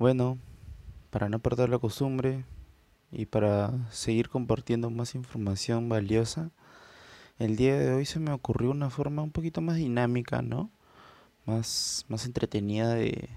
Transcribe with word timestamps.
Bueno, 0.00 0.38
para 1.10 1.28
no 1.28 1.40
perder 1.40 1.68
la 1.68 1.78
costumbre 1.78 2.46
y 3.12 3.26
para 3.26 3.70
seguir 3.90 4.30
compartiendo 4.30 4.88
más 4.88 5.14
información 5.14 5.90
valiosa, 5.90 6.52
el 7.38 7.56
día 7.56 7.78
de 7.78 7.92
hoy 7.92 8.06
se 8.06 8.18
me 8.18 8.32
ocurrió 8.32 8.70
una 8.70 8.88
forma 8.88 9.20
un 9.20 9.30
poquito 9.30 9.60
más 9.60 9.76
dinámica, 9.76 10.40
¿no? 10.40 10.70
Más, 11.44 12.06
más 12.08 12.24
entretenida 12.24 12.94
de, 12.94 13.28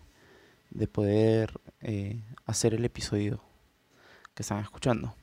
de 0.69 0.87
poder 0.87 1.59
eh, 1.81 2.23
hacer 2.45 2.73
el 2.73 2.85
episodio 2.85 3.41
que 4.33 4.43
están 4.43 4.63
escuchando. 4.63 5.13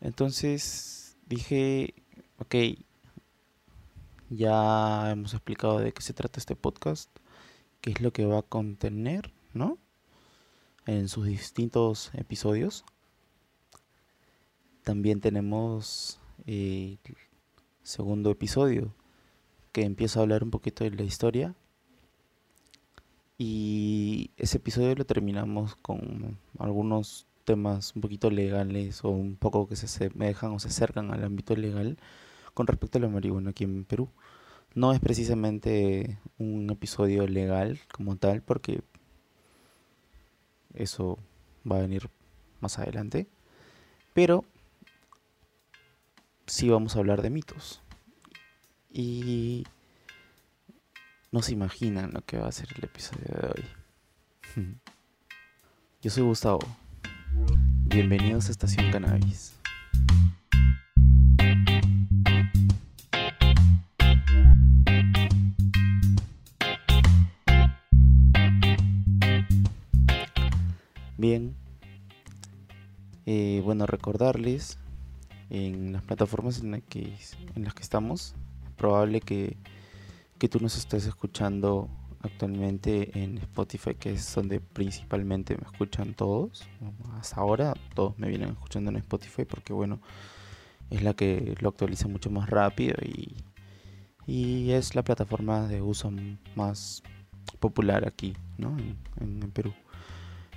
Entonces 0.00 1.16
dije, 1.26 1.94
ok, 2.40 2.56
ya 4.30 5.12
hemos 5.12 5.32
explicado 5.32 5.78
de 5.78 5.92
qué 5.92 6.02
se 6.02 6.12
trata 6.12 6.40
este 6.40 6.56
podcast, 6.56 7.08
qué 7.80 7.92
es 7.92 8.00
lo 8.00 8.12
que 8.12 8.26
va 8.26 8.40
a 8.40 8.42
contener, 8.42 9.32
¿no? 9.54 9.78
En 10.86 11.08
sus 11.08 11.26
distintos 11.26 12.12
episodios. 12.14 12.84
También 14.84 15.20
tenemos 15.20 16.20
el 16.46 17.00
segundo 17.82 18.30
episodio 18.30 18.94
que 19.72 19.82
empieza 19.82 20.20
a 20.20 20.22
hablar 20.22 20.44
un 20.44 20.52
poquito 20.52 20.84
de 20.84 20.90
la 20.90 21.02
historia. 21.02 21.56
Y 23.36 24.30
ese 24.36 24.58
episodio 24.58 24.94
lo 24.94 25.04
terminamos 25.04 25.74
con 25.74 26.38
algunos 26.56 27.26
temas 27.44 27.92
un 27.96 28.02
poquito 28.02 28.30
legales 28.30 29.04
o 29.04 29.10
un 29.10 29.34
poco 29.34 29.68
que 29.68 29.74
se 29.74 30.08
dejan 30.10 30.52
o 30.52 30.60
se 30.60 30.68
acercan 30.68 31.12
al 31.12 31.24
ámbito 31.24 31.56
legal 31.56 31.98
con 32.54 32.68
respecto 32.68 32.98
a 32.98 33.00
la 33.00 33.08
marihuana 33.08 33.50
aquí 33.50 33.64
en 33.64 33.84
Perú. 33.84 34.08
No 34.74 34.92
es 34.92 35.00
precisamente 35.00 36.20
un 36.38 36.70
episodio 36.70 37.26
legal 37.26 37.80
como 37.92 38.16
tal, 38.16 38.42
porque 38.42 38.82
eso 40.76 41.18
va 41.70 41.76
a 41.76 41.82
venir 41.82 42.08
más 42.60 42.78
adelante. 42.78 43.26
Pero 44.14 44.44
sí 46.46 46.68
vamos 46.68 46.96
a 46.96 47.00
hablar 47.00 47.22
de 47.22 47.30
mitos. 47.30 47.82
Y 48.90 49.66
no 51.32 51.42
se 51.42 51.52
imaginan 51.52 52.12
lo 52.12 52.22
que 52.22 52.38
va 52.38 52.48
a 52.48 52.52
ser 52.52 52.68
el 52.76 52.84
episodio 52.84 53.26
de 53.26 53.48
hoy. 53.48 53.64
Yo 56.02 56.10
soy 56.10 56.22
Gustavo. 56.22 56.60
Bienvenidos 57.84 58.48
a 58.48 58.52
Estación 58.52 58.90
Cannabis. 58.90 59.56
Eh, 73.26 73.60
bueno, 73.64 73.86
recordarles 73.86 74.78
en 75.50 75.92
las 75.92 76.02
plataformas 76.02 76.62
en, 76.62 76.80
que, 76.82 77.16
en 77.54 77.64
las 77.64 77.74
que 77.74 77.82
estamos, 77.82 78.34
es 78.64 78.70
probable 78.72 79.20
que, 79.20 79.56
que 80.38 80.48
tú 80.48 80.60
nos 80.60 80.76
estés 80.76 81.06
escuchando 81.06 81.88
actualmente 82.20 83.20
en 83.20 83.38
Spotify, 83.38 83.94
que 83.94 84.12
es 84.12 84.34
donde 84.34 84.60
principalmente 84.60 85.56
me 85.56 85.64
escuchan 85.64 86.14
todos. 86.14 86.68
Hasta 87.18 87.40
ahora 87.40 87.74
todos 87.94 88.18
me 88.18 88.28
vienen 88.28 88.50
escuchando 88.50 88.90
en 88.90 88.96
Spotify 88.98 89.44
porque 89.44 89.72
bueno, 89.72 90.00
es 90.90 91.02
la 91.02 91.14
que 91.14 91.56
lo 91.60 91.68
actualiza 91.70 92.08
mucho 92.08 92.30
más 92.30 92.48
rápido 92.48 92.94
y, 93.04 93.36
y 94.26 94.70
es 94.70 94.94
la 94.94 95.02
plataforma 95.02 95.66
de 95.66 95.82
uso 95.82 96.12
más 96.54 97.02
popular 97.60 98.06
aquí, 98.06 98.36
¿no? 98.58 98.76
en 99.20 99.50
Perú. 99.52 99.72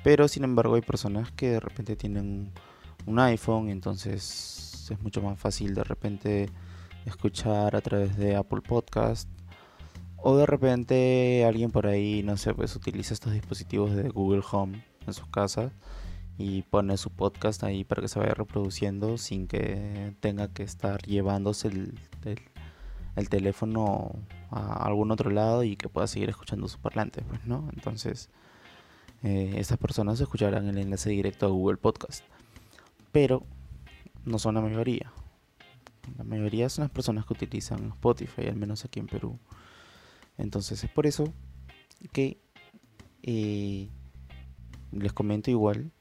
Pero 0.03 0.27
sin 0.27 0.43
embargo 0.43 0.75
hay 0.75 0.81
personas 0.81 1.31
que 1.31 1.49
de 1.49 1.59
repente 1.59 1.95
tienen 1.95 2.51
un 3.05 3.19
iPhone, 3.19 3.69
entonces 3.69 4.87
es 4.89 5.01
mucho 5.01 5.21
más 5.21 5.39
fácil 5.39 5.75
de 5.75 5.83
repente 5.83 6.49
escuchar 7.05 7.75
a 7.75 7.81
través 7.81 8.17
de 8.17 8.35
Apple 8.35 8.61
Podcast. 8.61 9.29
O 10.17 10.35
de 10.35 10.45
repente 10.45 11.45
alguien 11.45 11.71
por 11.71 11.87
ahí, 11.87 12.23
no 12.23 12.35
sé, 12.37 12.53
pues 12.53 12.75
utiliza 12.75 13.13
estos 13.13 13.33
dispositivos 13.33 13.95
de 13.95 14.09
Google 14.09 14.43
Home 14.51 14.83
en 15.07 15.13
su 15.13 15.29
casa 15.29 15.71
y 16.37 16.63
pone 16.63 16.97
su 16.97 17.09
podcast 17.09 17.63
ahí 17.63 17.83
para 17.83 18.01
que 18.01 18.07
se 18.07 18.19
vaya 18.19 18.33
reproduciendo 18.33 19.17
sin 19.17 19.47
que 19.47 20.13
tenga 20.19 20.47
que 20.49 20.63
estar 20.63 21.01
llevándose 21.03 21.69
el, 21.69 21.99
el, 23.15 23.29
teléfono 23.29 24.13
a 24.49 24.85
algún 24.85 25.11
otro 25.11 25.29
lado 25.31 25.63
y 25.63 25.75
que 25.75 25.89
pueda 25.89 26.07
seguir 26.07 26.29
escuchando 26.29 26.67
su 26.67 26.79
parlante, 26.79 27.21
pues, 27.23 27.45
¿no? 27.45 27.69
Entonces 27.73 28.29
eh, 29.23 29.53
estas 29.57 29.77
personas 29.77 30.19
escucharán 30.19 30.67
el 30.67 30.77
enlace 30.77 31.09
directo 31.09 31.45
a 31.45 31.49
Google 31.49 31.77
Podcast. 31.77 32.23
Pero 33.11 33.45
no 34.25 34.39
son 34.39 34.55
la 34.55 34.61
mayoría. 34.61 35.11
La 36.17 36.23
mayoría 36.23 36.69
son 36.69 36.83
las 36.83 36.91
personas 36.91 37.25
que 37.25 37.33
utilizan 37.33 37.89
Spotify, 37.89 38.47
al 38.47 38.55
menos 38.55 38.85
aquí 38.85 38.99
en 38.99 39.07
Perú. 39.07 39.39
Entonces 40.37 40.83
es 40.83 40.89
por 40.89 41.05
eso 41.05 41.33
que 42.13 42.39
eh, 43.23 43.89
les 44.91 45.13
comento 45.13 45.51
igual 45.51 45.91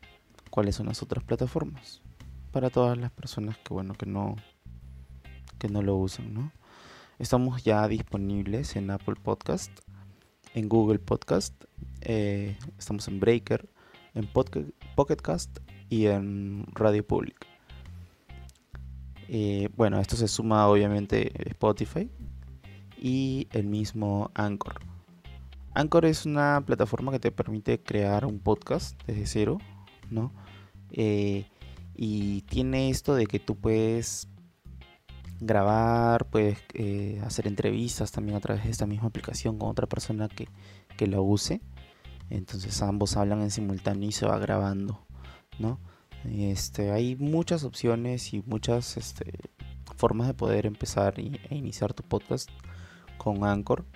cuáles 0.51 0.77
son 0.77 0.87
las 0.87 1.03
otras 1.03 1.25
plataformas 1.25 2.03
para 2.53 2.71
todas 2.71 2.97
las 2.97 3.11
personas 3.11 3.59
que 3.59 3.75
bueno 3.75 3.95
que 3.95 4.07
no 4.07 4.37
que 5.59 5.69
no 5.69 5.83
lo 5.83 5.97
usan, 5.97 6.33
¿no? 6.33 6.53
Estamos 7.19 7.65
ya 7.65 7.87
disponibles 7.89 8.77
en 8.77 8.91
Apple 8.91 9.17
Podcast, 9.17 9.73
en 10.59 10.69
Google 10.69 10.99
Podcast 10.99 11.55
eh, 12.01 12.57
estamos 12.79 13.07
en 13.07 13.21
Breaker, 13.21 13.69
en 14.15 14.29
Pocketcast 14.97 15.59
y 15.89 16.07
en 16.07 16.67
Radio 16.73 17.07
Public. 17.07 17.47
Eh, 19.29 19.69
bueno, 19.77 20.01
esto 20.01 20.17
se 20.17 20.27
suma 20.27 20.67
obviamente 20.67 21.31
Spotify 21.51 22.11
y 23.01 23.47
el 23.53 23.67
mismo 23.67 24.33
Anchor. 24.35 24.81
Anchor 25.75 26.07
es 26.07 26.27
una 26.27 26.65
plataforma 26.67 27.13
que 27.13 27.21
te 27.21 27.31
permite 27.31 27.81
crear 27.81 28.27
un 28.27 28.41
podcast 28.41 29.01
desde 29.07 29.27
cero, 29.27 29.59
¿no? 30.11 30.33
Eh, 30.91 31.47
y 31.95 32.43
tiene 32.43 32.91
esto 32.91 33.15
de 33.15 33.27
que 33.27 33.39
tú 33.39 33.55
puedes 33.55 34.27
grabar, 35.41 36.27
puedes 36.27 36.59
hacer 37.23 37.47
entrevistas 37.47 38.13
también 38.13 38.37
a 38.37 38.41
través 38.41 38.65
de 38.65 38.71
esta 38.71 38.87
misma 38.87 39.09
aplicación 39.09 39.59
con 39.59 39.69
otra 39.71 39.87
persona 39.87 40.29
que, 40.29 40.49
que 40.97 41.07
la 41.07 41.21
use. 41.21 41.61
Entonces 42.31 42.83
ambos 42.83 43.17
hablan 43.17 43.43
en 43.43 43.51
simultáneo 43.51 44.09
y 44.09 44.13
se 44.13 44.27
va 44.27 44.39
grabando, 44.39 45.01
¿no? 45.59 45.81
Este, 46.25 46.91
hay 46.91 47.17
muchas 47.17 47.65
opciones 47.65 48.35
y 48.35 48.43
muchas 48.43 48.97
este, 48.97 49.33
formas 49.97 50.27
de 50.27 50.35
poder 50.35 50.67
empezar 50.67 51.19
e 51.19 51.55
iniciar 51.55 51.95
tu 51.95 52.03
podcast 52.03 52.51
con 53.17 53.45
Anchor. 53.45 53.87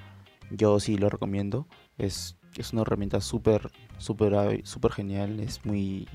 Yo 0.51 0.79
sí 0.81 0.97
lo 0.97 1.09
recomiendo. 1.09 1.67
Es, 1.99 2.37
es 2.57 2.73
una 2.73 2.83
herramienta 2.83 3.21
súper, 3.21 3.71
súper, 3.99 4.65
súper 4.65 4.93
genial. 4.93 5.41
Es 5.41 5.65
muy, 5.65 6.09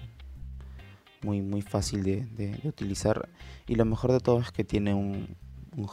muy, 1.22 1.42
muy 1.42 1.62
fácil 1.62 2.04
de, 2.04 2.60
utilizar. 2.64 3.30
Y 3.68 3.76
lo 3.76 3.86
mejor 3.86 4.12
de 4.12 4.20
todo 4.20 4.40
es 4.40 4.52
que 4.52 4.64
tiene 4.64 4.94
un, 4.94 5.36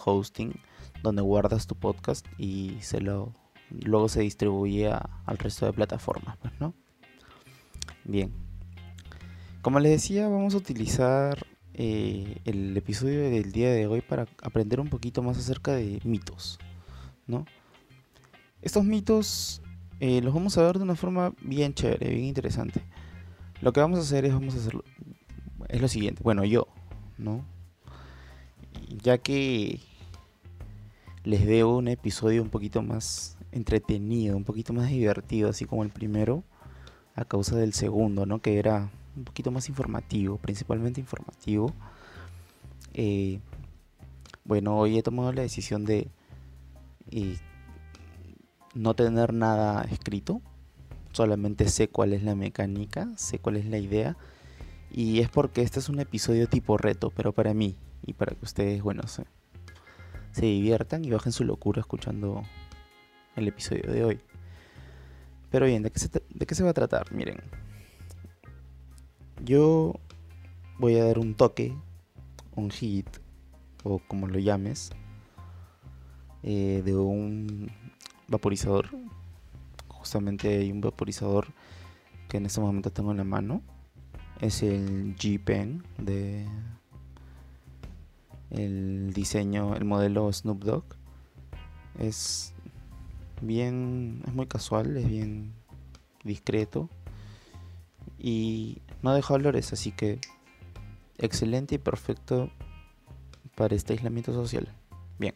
hosting 0.04 0.54
donde 1.02 1.20
guardas 1.20 1.66
tu 1.66 1.74
podcast 1.74 2.26
y 2.38 2.78
se 2.80 3.00
lo 3.00 3.34
luego 3.70 4.08
se 4.08 4.20
distribuye 4.20 4.90
al 4.90 5.38
resto 5.38 5.66
de 5.66 5.72
plataformas, 5.72 6.36
pues, 6.38 6.52
¿no? 6.60 6.74
Bien. 8.04 8.32
Como 9.62 9.80
les 9.80 9.92
decía, 9.92 10.28
vamos 10.28 10.54
a 10.54 10.58
utilizar 10.58 11.46
eh, 11.74 12.38
el 12.44 12.76
episodio 12.76 13.20
del 13.30 13.52
día 13.52 13.72
de 13.72 13.86
hoy 13.86 14.00
para 14.00 14.26
aprender 14.42 14.80
un 14.80 14.88
poquito 14.88 15.22
más 15.22 15.38
acerca 15.38 15.72
de 15.72 16.00
mitos, 16.04 16.58
¿no? 17.26 17.46
Estos 18.62 18.84
mitos 18.84 19.60
eh, 20.00 20.20
los 20.22 20.32
vamos 20.32 20.56
a 20.56 20.62
ver 20.62 20.78
de 20.78 20.84
una 20.84 20.94
forma 20.94 21.32
bien 21.40 21.74
chévere, 21.74 22.10
bien 22.10 22.24
interesante. 22.26 22.82
Lo 23.60 23.72
que 23.72 23.80
vamos 23.80 23.98
a 23.98 24.02
hacer 24.02 24.24
es 24.24 24.32
vamos 24.32 24.54
a 24.54 24.58
hacerlo 24.58 24.84
es 25.74 25.80
lo 25.80 25.88
siguiente. 25.88 26.22
Bueno, 26.22 26.44
yo, 26.44 26.68
¿no? 27.18 27.44
Ya 29.02 29.18
que 29.18 29.80
les 31.24 31.46
debo 31.46 31.76
un 31.78 31.88
episodio 31.88 32.42
un 32.42 32.50
poquito 32.50 32.82
más 32.82 33.36
entretenido, 33.50 34.36
un 34.36 34.44
poquito 34.44 34.72
más 34.72 34.88
divertido, 34.88 35.50
así 35.50 35.64
como 35.64 35.82
el 35.82 35.90
primero, 35.90 36.44
a 37.16 37.24
causa 37.24 37.56
del 37.56 37.72
segundo, 37.72 38.24
¿no? 38.24 38.40
Que 38.40 38.58
era 38.58 38.90
un 39.16 39.24
poquito 39.24 39.50
más 39.50 39.68
informativo, 39.68 40.36
principalmente 40.38 41.00
informativo. 41.00 41.72
Eh, 42.92 43.40
bueno, 44.44 44.78
hoy 44.78 44.98
he 44.98 45.02
tomado 45.02 45.32
la 45.32 45.42
decisión 45.42 45.84
de 45.84 46.08
eh, 47.10 47.36
no 48.74 48.94
tener 48.94 49.32
nada 49.32 49.82
escrito, 49.90 50.40
solamente 51.12 51.68
sé 51.68 51.88
cuál 51.88 52.12
es 52.12 52.22
la 52.22 52.36
mecánica, 52.36 53.08
sé 53.16 53.38
cuál 53.38 53.56
es 53.56 53.66
la 53.66 53.78
idea, 53.78 54.16
y 54.96 55.18
es 55.18 55.28
porque 55.28 55.62
este 55.62 55.80
es 55.80 55.88
un 55.88 55.98
episodio 55.98 56.48
tipo 56.48 56.76
reto, 56.78 57.10
pero 57.10 57.32
para 57.32 57.52
mí, 57.52 57.76
y 58.06 58.12
para 58.12 58.36
que 58.36 58.44
ustedes, 58.44 58.80
bueno, 58.80 59.02
se, 59.08 59.24
diviertan 60.40 61.04
y 61.04 61.10
bajen 61.10 61.32
su 61.32 61.42
locura 61.42 61.80
escuchando 61.80 62.44
el 63.34 63.48
episodio 63.48 63.90
de 63.90 64.04
hoy. 64.04 64.20
Pero 65.50 65.66
bien, 65.66 65.82
¿de 65.82 65.90
qué 65.90 65.98
se, 65.98 66.08
de 66.08 66.46
qué 66.46 66.54
se 66.54 66.62
va 66.62 66.70
a 66.70 66.74
tratar? 66.74 67.12
Miren, 67.12 67.40
yo 69.44 69.96
voy 70.78 70.96
a 70.96 71.06
dar 71.06 71.18
un 71.18 71.34
toque, 71.34 71.76
un 72.54 72.70
hit, 72.70 73.08
o 73.82 73.98
como 73.98 74.28
lo 74.28 74.38
llames, 74.38 74.92
eh, 76.44 76.82
de 76.84 76.94
un 76.94 77.68
vaporizador. 78.28 78.90
Justamente 79.88 80.56
hay 80.56 80.70
un 80.70 80.80
vaporizador 80.80 81.48
que 82.28 82.36
en 82.36 82.46
este 82.46 82.60
momento 82.60 82.92
tengo 82.92 83.10
en 83.10 83.16
la 83.16 83.24
mano. 83.24 83.60
Es 84.44 84.62
el 84.62 85.16
G-Pen 85.16 85.82
de 85.96 86.46
el 88.50 89.14
diseño, 89.14 89.74
el 89.74 89.86
modelo 89.86 90.30
Snoop 90.30 90.64
Dogg. 90.64 90.84
Es 91.98 92.52
bien, 93.40 94.22
es 94.26 94.34
muy 94.34 94.46
casual, 94.46 94.98
es 94.98 95.08
bien 95.08 95.54
discreto 96.24 96.90
y 98.18 98.82
no 99.00 99.14
deja 99.14 99.32
olores, 99.32 99.72
así 99.72 99.92
que 99.92 100.20
excelente 101.16 101.76
y 101.76 101.78
perfecto 101.78 102.50
para 103.54 103.74
este 103.74 103.94
aislamiento 103.94 104.34
social. 104.34 104.68
Bien. 105.18 105.34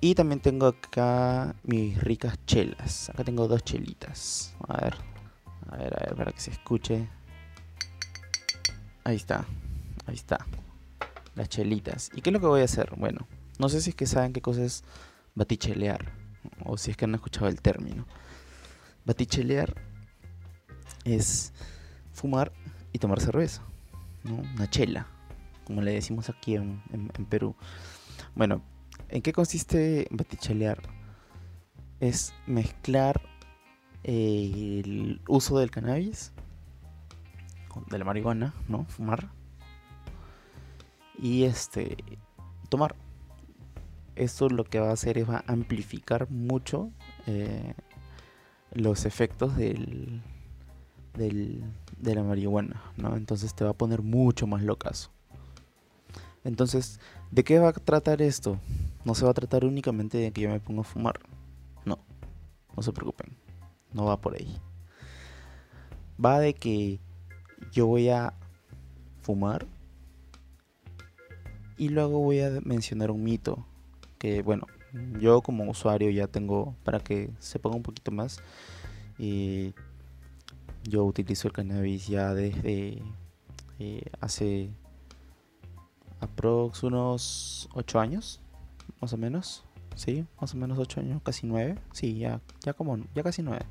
Y 0.00 0.14
también 0.14 0.40
tengo 0.40 0.66
acá 0.66 1.54
mis 1.64 2.02
ricas 2.02 2.38
chelas. 2.46 3.10
Acá 3.10 3.22
tengo 3.22 3.48
dos 3.48 3.62
chelitas. 3.64 4.56
A 4.66 4.82
ver, 4.82 4.94
a 5.68 5.76
ver, 5.76 5.94
a 5.94 6.06
ver, 6.06 6.16
para 6.16 6.32
que 6.32 6.40
se 6.40 6.52
escuche. 6.52 7.19
Ahí 9.04 9.16
está, 9.16 9.46
ahí 10.06 10.14
está. 10.14 10.46
Las 11.34 11.48
chelitas. 11.48 12.10
¿Y 12.14 12.20
qué 12.20 12.30
es 12.30 12.34
lo 12.34 12.40
que 12.40 12.46
voy 12.46 12.60
a 12.60 12.64
hacer? 12.64 12.94
Bueno, 12.96 13.26
no 13.58 13.68
sé 13.68 13.80
si 13.80 13.90
es 13.90 13.96
que 13.96 14.06
saben 14.06 14.32
qué 14.32 14.42
cosa 14.42 14.62
es 14.64 14.84
batichelear. 15.34 16.12
O 16.64 16.76
si 16.76 16.90
es 16.90 16.96
que 16.96 17.04
han 17.04 17.14
escuchado 17.14 17.48
el 17.48 17.60
término. 17.60 18.06
Batichelear 19.04 19.74
es 21.04 21.52
fumar 22.12 22.52
y 22.92 22.98
tomar 22.98 23.20
cerveza. 23.20 23.62
¿no? 24.24 24.36
Una 24.36 24.68
chela, 24.68 25.06
como 25.64 25.82
le 25.82 25.92
decimos 25.92 26.28
aquí 26.28 26.56
en, 26.56 26.82
Perú. 27.28 27.54
Bueno, 28.34 28.62
¿en 29.08 29.22
qué 29.22 29.32
consiste 29.32 30.08
batichelear? 30.10 30.82
Es 32.00 32.32
mezclar 32.46 33.20
el 34.02 35.20
uso 35.28 35.58
del 35.58 35.70
cannabis, 35.70 36.32
de 37.88 37.98
la 37.98 38.04
marihuana, 38.04 38.54
¿no? 38.68 38.84
Fumar. 38.86 39.30
Y 41.18 41.44
este, 41.44 41.96
tomar. 42.68 42.94
Esto 44.16 44.48
lo 44.48 44.64
que 44.64 44.80
va 44.80 44.90
a 44.90 44.92
hacer 44.92 45.18
es 45.18 45.28
va 45.28 45.44
a 45.46 45.52
amplificar 45.52 46.30
mucho 46.30 46.90
eh, 47.26 47.74
los 48.72 49.06
efectos 49.06 49.56
del, 49.56 50.22
del, 51.14 51.62
de 51.98 52.14
la 52.14 52.22
marihuana, 52.22 52.82
¿no? 52.96 53.16
Entonces 53.16 53.54
te 53.54 53.64
va 53.64 53.70
a 53.70 53.74
poner 53.74 54.02
mucho 54.02 54.46
más 54.46 54.62
locazo. 54.62 55.10
Entonces, 56.44 57.00
¿de 57.30 57.44
qué 57.44 57.58
va 57.58 57.68
a 57.68 57.72
tratar 57.72 58.22
esto? 58.22 58.58
No 59.04 59.14
se 59.14 59.24
va 59.24 59.30
a 59.30 59.34
tratar 59.34 59.64
únicamente 59.64 60.18
de 60.18 60.32
que 60.32 60.42
yo 60.42 60.50
me 60.50 60.60
ponga 60.60 60.80
a 60.80 60.84
fumar. 60.84 61.20
No, 61.84 61.98
no 62.76 62.82
se 62.82 62.92
preocupen. 62.92 63.36
No 63.92 64.06
va 64.06 64.20
por 64.20 64.34
ahí. 64.34 64.58
Va 66.22 66.38
de 66.38 66.54
que 66.54 67.00
yo 67.72 67.86
voy 67.86 68.08
a 68.08 68.34
fumar 69.22 69.66
y 71.76 71.88
luego 71.88 72.18
voy 72.20 72.40
a 72.40 72.60
mencionar 72.62 73.10
un 73.10 73.24
mito 73.24 73.64
que, 74.18 74.42
bueno, 74.42 74.66
yo 75.18 75.40
como 75.40 75.64
usuario 75.70 76.10
ya 76.10 76.26
tengo 76.26 76.74
para 76.84 77.00
que 77.00 77.30
se 77.38 77.58
ponga 77.58 77.76
un 77.76 77.82
poquito 77.82 78.10
más. 78.10 78.42
Y 79.18 79.74
yo 80.84 81.04
utilizo 81.04 81.48
el 81.48 81.54
cannabis 81.54 82.06
ya 82.06 82.34
desde 82.34 83.02
eh, 83.78 84.10
hace 84.20 84.70
aprox 86.20 86.82
unos 86.82 87.68
8 87.72 88.00
años, 88.00 88.40
más 89.00 89.12
o 89.12 89.16
menos. 89.16 89.64
Sí, 89.94 90.24
más 90.40 90.54
o 90.54 90.56
menos 90.56 90.78
8 90.78 91.00
años, 91.00 91.22
casi 91.22 91.46
9. 91.46 91.76
Sí, 91.92 92.18
ya, 92.18 92.40
ya 92.62 92.72
como 92.72 92.98
ya 93.14 93.22
casi 93.22 93.42
9. 93.42 93.64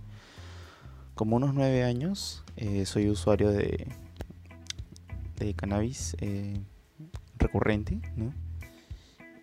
Como 1.19 1.36
unos 1.36 1.54
9 1.54 1.83
años 1.83 2.45
eh, 2.56 2.86
soy 2.86 3.10
usuario 3.10 3.51
de, 3.51 3.88
cannabis 5.57 6.16
eh, 6.21 6.62
recurrente, 7.38 8.00
¿no? 8.16 8.33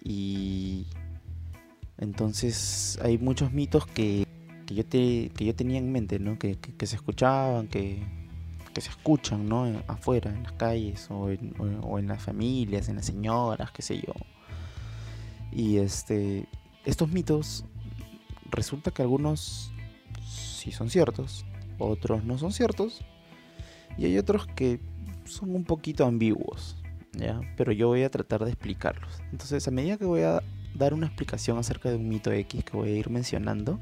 Y 0.02 0.86
entonces 1.98 2.98
hay 3.02 3.18
muchos 3.18 3.52
mitos 3.52 3.86
que, 3.86 4.26
que, 4.64 4.74
yo, 4.74 4.86
te, 4.86 5.28
que 5.36 5.44
yo 5.44 5.54
tenía 5.54 5.76
en 5.76 5.92
mente, 5.92 6.18
¿no? 6.18 6.38
Que, 6.38 6.56
que, 6.56 6.86
se 6.86 6.96
escuchaban, 6.96 7.68
que, 7.68 8.02
que 8.72 8.80
se 8.80 8.88
escuchan, 8.88 9.46
¿no? 9.46 9.66
afuera, 9.86 10.30
en 10.30 10.44
las 10.44 10.52
calles, 10.52 11.06
o 11.10 11.28
en, 11.28 11.54
o, 11.58 11.98
en 11.98 12.08
las 12.08 12.22
familias, 12.22 12.88
en 12.88 12.96
las 12.96 13.04
señoras, 13.04 13.70
qué 13.72 13.82
sé 13.82 13.98
yo. 13.98 14.14
Y 15.52 15.76
este, 15.76 16.48
estos 16.86 17.10
mitos, 17.10 17.66
resulta 18.50 18.92
que 18.92 19.02
algunos 19.02 19.70
sí 20.24 20.72
son 20.72 20.88
ciertos, 20.88 21.44
otros 21.78 22.24
no 22.24 22.38
son 22.38 22.52
ciertos, 22.52 23.04
y 23.96 24.04
hay 24.06 24.18
otros 24.18 24.46
que 24.46 24.80
son 25.24 25.54
un 25.54 25.64
poquito 25.64 26.04
ambiguos, 26.04 26.76
¿ya? 27.12 27.40
Pero 27.56 27.72
yo 27.72 27.88
voy 27.88 28.02
a 28.02 28.10
tratar 28.10 28.44
de 28.44 28.50
explicarlos. 28.50 29.20
Entonces, 29.32 29.66
a 29.66 29.70
medida 29.70 29.96
que 29.96 30.04
voy 30.04 30.22
a 30.22 30.42
dar 30.74 30.94
una 30.94 31.06
explicación 31.06 31.58
acerca 31.58 31.90
de 31.90 31.96
un 31.96 32.08
mito 32.08 32.30
X 32.30 32.64
que 32.64 32.76
voy 32.76 32.90
a 32.90 32.96
ir 32.96 33.10
mencionando, 33.10 33.80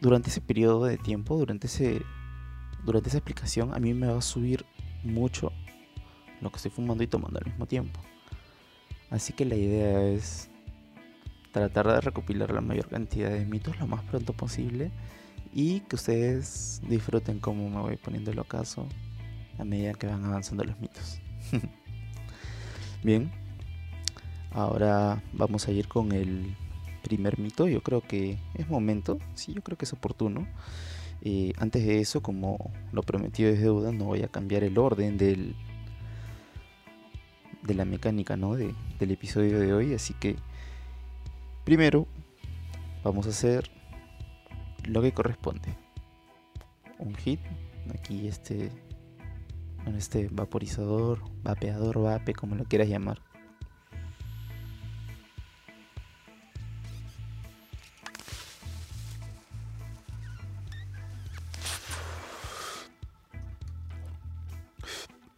durante 0.00 0.30
ese 0.30 0.40
periodo 0.40 0.84
de 0.84 0.98
tiempo, 0.98 1.36
durante, 1.36 1.66
ese, 1.66 2.02
durante 2.84 3.10
esa 3.10 3.18
explicación, 3.18 3.74
a 3.74 3.78
mí 3.78 3.94
me 3.94 4.06
va 4.06 4.18
a 4.18 4.22
subir 4.22 4.64
mucho 5.04 5.52
lo 6.40 6.50
que 6.50 6.56
estoy 6.56 6.70
fumando 6.70 7.04
y 7.04 7.06
tomando 7.06 7.38
al 7.38 7.46
mismo 7.46 7.66
tiempo. 7.66 8.00
Así 9.10 9.32
que 9.32 9.44
la 9.44 9.56
idea 9.56 10.02
es 10.02 10.50
tratar 11.52 11.86
de 11.88 12.00
recopilar 12.00 12.52
la 12.52 12.60
mayor 12.60 12.88
cantidad 12.88 13.30
de 13.30 13.44
mitos 13.44 13.78
lo 13.78 13.86
más 13.86 14.02
pronto 14.04 14.32
posible 14.32 14.90
y 15.52 15.80
que 15.80 15.96
ustedes 15.96 16.80
disfruten 16.88 17.40
cómo 17.40 17.68
me 17.68 17.80
voy 17.80 17.96
poniendo 17.96 18.30
el 18.30 18.38
ocaso 18.38 18.86
a 19.58 19.64
medida 19.64 19.94
que 19.94 20.06
van 20.06 20.24
avanzando 20.24 20.64
los 20.64 20.78
mitos. 20.80 21.20
Bien, 23.02 23.30
ahora 24.52 25.22
vamos 25.32 25.66
a 25.66 25.72
ir 25.72 25.88
con 25.88 26.12
el 26.12 26.54
primer 27.02 27.38
mito. 27.38 27.68
Yo 27.68 27.82
creo 27.82 28.00
que 28.00 28.38
es 28.54 28.68
momento, 28.68 29.18
sí, 29.34 29.52
yo 29.54 29.62
creo 29.62 29.76
que 29.76 29.84
es 29.84 29.92
oportuno. 29.92 30.46
Eh, 31.22 31.52
antes 31.58 31.84
de 31.84 32.00
eso, 32.00 32.22
como 32.22 32.72
lo 32.92 33.02
prometido 33.02 33.50
es 33.50 33.60
deuda, 33.60 33.92
no 33.92 34.06
voy 34.06 34.22
a 34.22 34.28
cambiar 34.28 34.64
el 34.64 34.78
orden 34.78 35.18
del 35.18 35.54
de 37.62 37.74
la 37.74 37.84
mecánica 37.84 38.38
¿no? 38.38 38.54
del 38.54 38.74
episodio 39.00 39.58
de 39.60 39.72
hoy. 39.72 39.94
Así 39.94 40.14
que 40.14 40.36
primero 41.64 42.06
vamos 43.04 43.26
a 43.26 43.30
hacer 43.30 43.70
lo 44.86 45.02
que 45.02 45.12
corresponde. 45.12 45.74
Un 46.98 47.14
hit. 47.14 47.40
Aquí 47.94 48.28
este 48.28 48.70
con 49.84 49.96
este 49.96 50.28
vaporizador, 50.30 51.20
vapeador, 51.42 52.00
vape, 52.02 52.34
como 52.34 52.54
lo 52.54 52.64
quieras 52.64 52.88
llamar. 52.88 53.20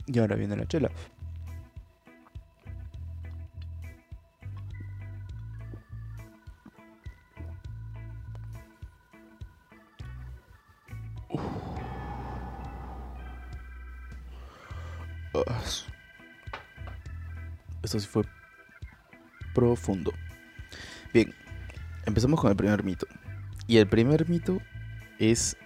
Y 0.07 0.19
ahora 0.19 0.37
viene 0.37 0.57
la 0.57 0.67
chela. 0.67 0.91
Esto 17.93 18.01
sí 18.01 18.09
fue 18.09 18.25
profundo. 19.53 20.15
Bien, 21.13 21.35
empezamos 22.07 22.41
con 22.41 22.51
el 22.51 22.57
primer 22.57 22.83
mito. 22.85 23.07
Y 23.67 23.77
el 23.77 23.87
primer 23.87 24.27
mito 24.31 24.61
es 25.19 25.59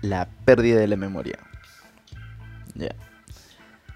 la 0.00 0.28
pérdida 0.44 0.80
de 0.80 0.88
la 0.88 0.96
memoria. 0.96 1.38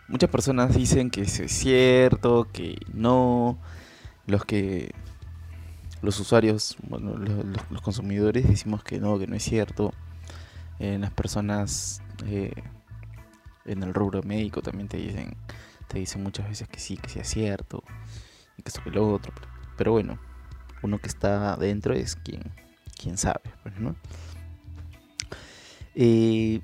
Muchas 0.07 0.31
personas 0.31 0.77
dicen 0.77 1.11
que 1.11 1.23
eso 1.23 1.43
es 1.43 1.51
cierto, 1.51 2.47
que 2.53 2.79
no. 2.95 3.59
Los 4.29 4.45
que. 4.45 4.95
Los 6.03 6.21
usuarios, 6.21 6.77
bueno, 6.89 7.17
los, 7.17 7.83
consumidores 7.83 8.49
decimos 8.49 8.85
que 8.85 9.01
no, 9.01 9.19
que 9.19 9.27
no 9.27 9.35
es 9.35 9.43
cierto. 9.43 9.93
En 10.79 11.01
las 11.01 11.11
personas 11.11 12.03
eh, 12.25 12.53
en 13.65 13.83
el 13.83 13.95
rubro 13.95 14.23
médico 14.23 14.63
también 14.63 14.87
te 14.87 14.99
dicen, 14.99 15.37
te 15.89 15.99
dicen 15.99 16.23
muchas 16.23 16.49
veces 16.49 16.69
que 16.69 16.81
sí, 16.81 16.97
que 16.97 17.09
sí 17.09 17.19
es 17.19 17.29
cierto, 17.29 17.83
y 18.57 18.63
que 18.63 18.69
esto 18.69 18.83
que 18.83 18.91
lo 18.91 19.09
otro. 19.13 19.33
Pero, 19.77 19.93
bueno, 19.93 20.19
uno 20.83 20.99
que 20.99 21.09
está 21.09 21.57
dentro 21.57 21.95
es 21.95 22.17
quien, 22.17 22.43
quien 23.01 23.17
sabe, 23.17 23.43
pues, 23.63 23.79
¿no? 23.79 23.97
Eh, 25.95 26.61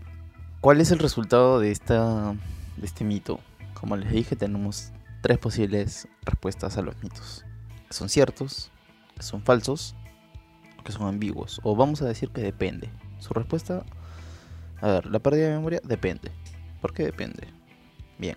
¿Cuál 0.61 0.81
es 0.81 0.91
el 0.91 0.99
resultado 0.99 1.59
de, 1.59 1.71
esta, 1.71 2.35
de 2.77 2.87
este 2.87 3.05
mito? 3.05 3.41
Como 3.75 3.97
les 3.97 4.13
dije, 4.13 4.37
tenemos 4.37 4.93
tres 5.23 5.39
posibles 5.39 6.07
respuestas 6.25 6.77
a 6.77 6.83
los 6.83 7.03
mitos. 7.03 7.45
Que 7.89 7.95
son 7.95 8.09
ciertos, 8.09 8.71
que 9.17 9.23
son 9.23 9.43
falsos, 9.43 9.97
que 10.85 10.93
son 10.93 11.07
ambiguos. 11.07 11.61
O 11.65 11.75
vamos 11.75 12.03
a 12.03 12.07
decir 12.07 12.31
que 12.31 12.43
depende. 12.43 12.91
Su 13.19 13.35
respuesta, 13.35 13.85
a 14.81 14.87
ver, 14.89 15.07
la 15.07 15.19
pérdida 15.19 15.49
de 15.49 15.55
memoria 15.55 15.81
depende. 15.83 16.31
¿Por 16.81 16.93
qué 16.93 17.05
depende? 17.05 17.49
Bien. 18.19 18.37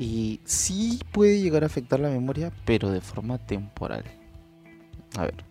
Y 0.00 0.40
sí 0.44 0.98
puede 1.12 1.42
llegar 1.42 1.62
a 1.62 1.66
afectar 1.66 2.00
la 2.00 2.08
memoria, 2.08 2.50
pero 2.64 2.90
de 2.90 3.02
forma 3.02 3.36
temporal. 3.36 4.02
A 5.18 5.24
ver, 5.24 5.44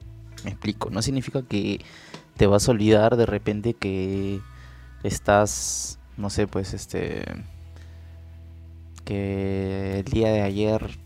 me 0.44 0.50
explico. 0.50 0.90
No 0.90 1.04
significa 1.04 1.44
que 1.44 1.82
te 2.36 2.48
vas 2.48 2.68
a 2.68 2.72
olvidar 2.72 3.16
de 3.16 3.28
repente 3.28 3.76
que 3.76 4.42
estás, 5.04 6.00
no 6.18 6.32
sé, 6.32 6.48
pues 6.48 6.74
este, 6.74 7.24
que 9.06 10.00
el 10.00 10.06
día 10.06 10.32
de 10.32 10.42
ayer 10.42 10.98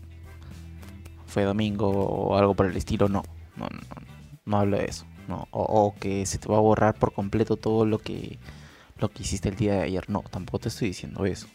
fue 1.26 1.42
domingo 1.42 1.90
o 1.90 2.38
algo 2.38 2.54
por 2.54 2.64
el 2.64 2.78
estilo, 2.78 3.10
no, 3.10 3.24
no, 3.56 3.66
no, 3.66 4.06
no 4.46 4.56
hablo 4.56 4.78
de 4.78 4.86
eso, 4.86 5.04
no, 5.28 5.48
o, 5.50 5.94
que 6.00 6.24
se 6.24 6.38
te 6.38 6.48
va 6.48 6.56
a 6.56 6.60
borrar 6.60 6.94
por 6.94 7.12
completo 7.12 7.56
todo 7.56 7.84
lo 7.84 7.98
que, 7.98 8.38
lo 8.98 9.10
que 9.10 9.22
hiciste 9.22 9.50
el 9.50 9.56
día 9.56 9.74
de 9.74 9.82
ayer, 9.82 10.08
no, 10.08 10.22
tampoco 10.30 10.60
te 10.60 10.68
estoy 10.68 10.88
diciendo 10.88 11.26
eso, 11.26 11.46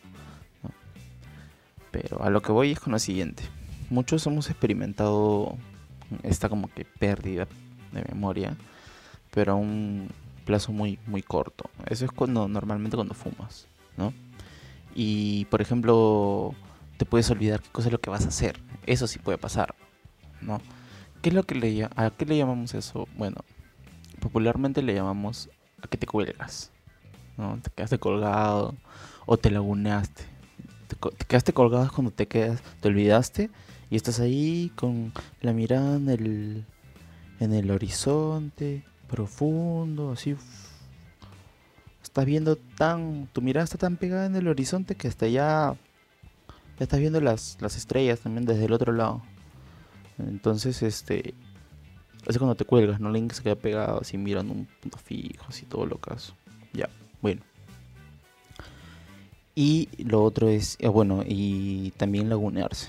pero 1.91 2.24
a 2.24 2.29
lo 2.29 2.41
que 2.41 2.51
voy 2.51 2.72
es 2.72 2.79
con 2.79 2.93
lo 2.93 3.00
siguiente, 3.00 3.43
muchos 3.89 4.25
hemos 4.27 4.50
experimentado 4.50 5.58
esta 6.24 6.50
como 6.50 6.67
que 6.67 6.86
pérdida 6.86 7.48
de 7.91 8.03
memoria, 8.08 8.55
pero 9.31 9.53
aún 9.53 10.10
plazo 10.46 10.72
muy, 10.72 11.00
muy 11.05 11.22
corto. 11.22 11.69
Eso 11.86 12.05
es 12.05 12.12
cuando 12.12 12.48
normalmente 12.48 12.98
cuando 12.98 13.13
fumas, 13.13 13.67
¿no? 13.98 14.13
Y 14.96 15.46
por 15.46 15.62
ejemplo, 15.62 16.55
te 16.98 17.05
puedes 17.05 17.29
olvidar 17.29 17.62
qué 17.62 17.69
cosa 17.69 17.89
es 17.89 17.91
lo 17.91 18.01
que 18.01 18.10
vas 18.10 18.25
a 18.25 18.29
hacer. 18.29 18.60
Eso 18.86 19.08
sí 19.08 19.19
puede 19.19 19.38
pasar, 19.38 19.75
¿no? 20.41 20.62
¿Qué 21.22 21.29
es 21.29 21.36
lo 21.36 21.43
que 21.43 21.55
le 21.55 21.84
a 21.84 22.12
qué 22.12 22.25
le 22.25 22.38
llamamos 22.38 22.74
eso? 22.74 23.08
Bueno, 23.15 23.38
popularmente 24.19 24.81
le 24.81 24.93
llamamos 24.93 25.50
a 25.81 25.88
que 25.88 25.98
te 25.98 26.08
cuelgas, 26.08 26.72
¿no? 27.38 27.60
Te 27.62 27.69
quedaste 27.72 28.00
colgado 28.00 28.75
o 29.25 29.38
te 29.38 29.51
laguneaste. 29.51 30.24
Te, 30.89 30.98
te 30.98 31.25
quedaste 31.25 31.53
colgado 31.53 31.89
cuando 31.93 32.12
te 32.12 32.27
quedas, 32.27 32.62
te 32.81 32.89
olvidaste 32.89 33.50
y 33.89 33.96
estás 33.96 34.19
ahí 34.19 34.72
con 34.75 35.13
la 35.41 35.53
mirada 35.53 35.96
en 35.96 36.10
el, 36.10 36.65
en 37.39 37.53
el 37.53 37.72
horizonte 37.72 38.84
profundo, 39.08 40.12
así. 40.12 40.36
Estás 42.03 42.25
viendo 42.25 42.55
tan. 42.55 43.27
Tu 43.34 43.41
mirada 43.41 43.63
está 43.63 43.77
tan 43.77 43.98
pegada 43.98 44.25
en 44.25 44.36
el 44.36 44.48
horizonte 44.48 44.96
que 44.96 45.08
hasta 45.08 45.27
ya. 45.27 45.75
Ya 46.77 46.84
estás 46.84 47.00
viendo 47.00 47.19
las, 47.19 47.58
las 47.60 47.75
estrellas 47.75 48.22
también 48.22 48.46
desde 48.46 48.65
el 48.65 48.74
otro 48.74 48.93
lado. 48.93 49.22
Entonces, 50.17 50.81
este. 50.84 51.34
Es 52.27 52.38
cuando 52.38 52.55
te 52.55 52.65
cuelgas, 52.65 53.00
¿no? 53.00 53.10
Link 53.12 53.31
se 53.31 53.41
queda 53.41 53.55
pegado 53.55 54.01
así 54.01 54.17
mirando 54.17 54.53
un 54.53 54.67
punto 54.81 54.98
fijo, 54.98 55.46
así 55.48 55.65
todo 55.65 55.86
lo 55.86 55.98
caso. 55.98 56.36
Ya, 56.74 56.89
bueno. 57.22 57.41
Y 59.62 59.89
lo 59.98 60.24
otro 60.24 60.48
es, 60.48 60.78
eh, 60.80 60.88
bueno, 60.88 61.22
y 61.28 61.92
también 61.98 62.30
lagunearse. 62.30 62.88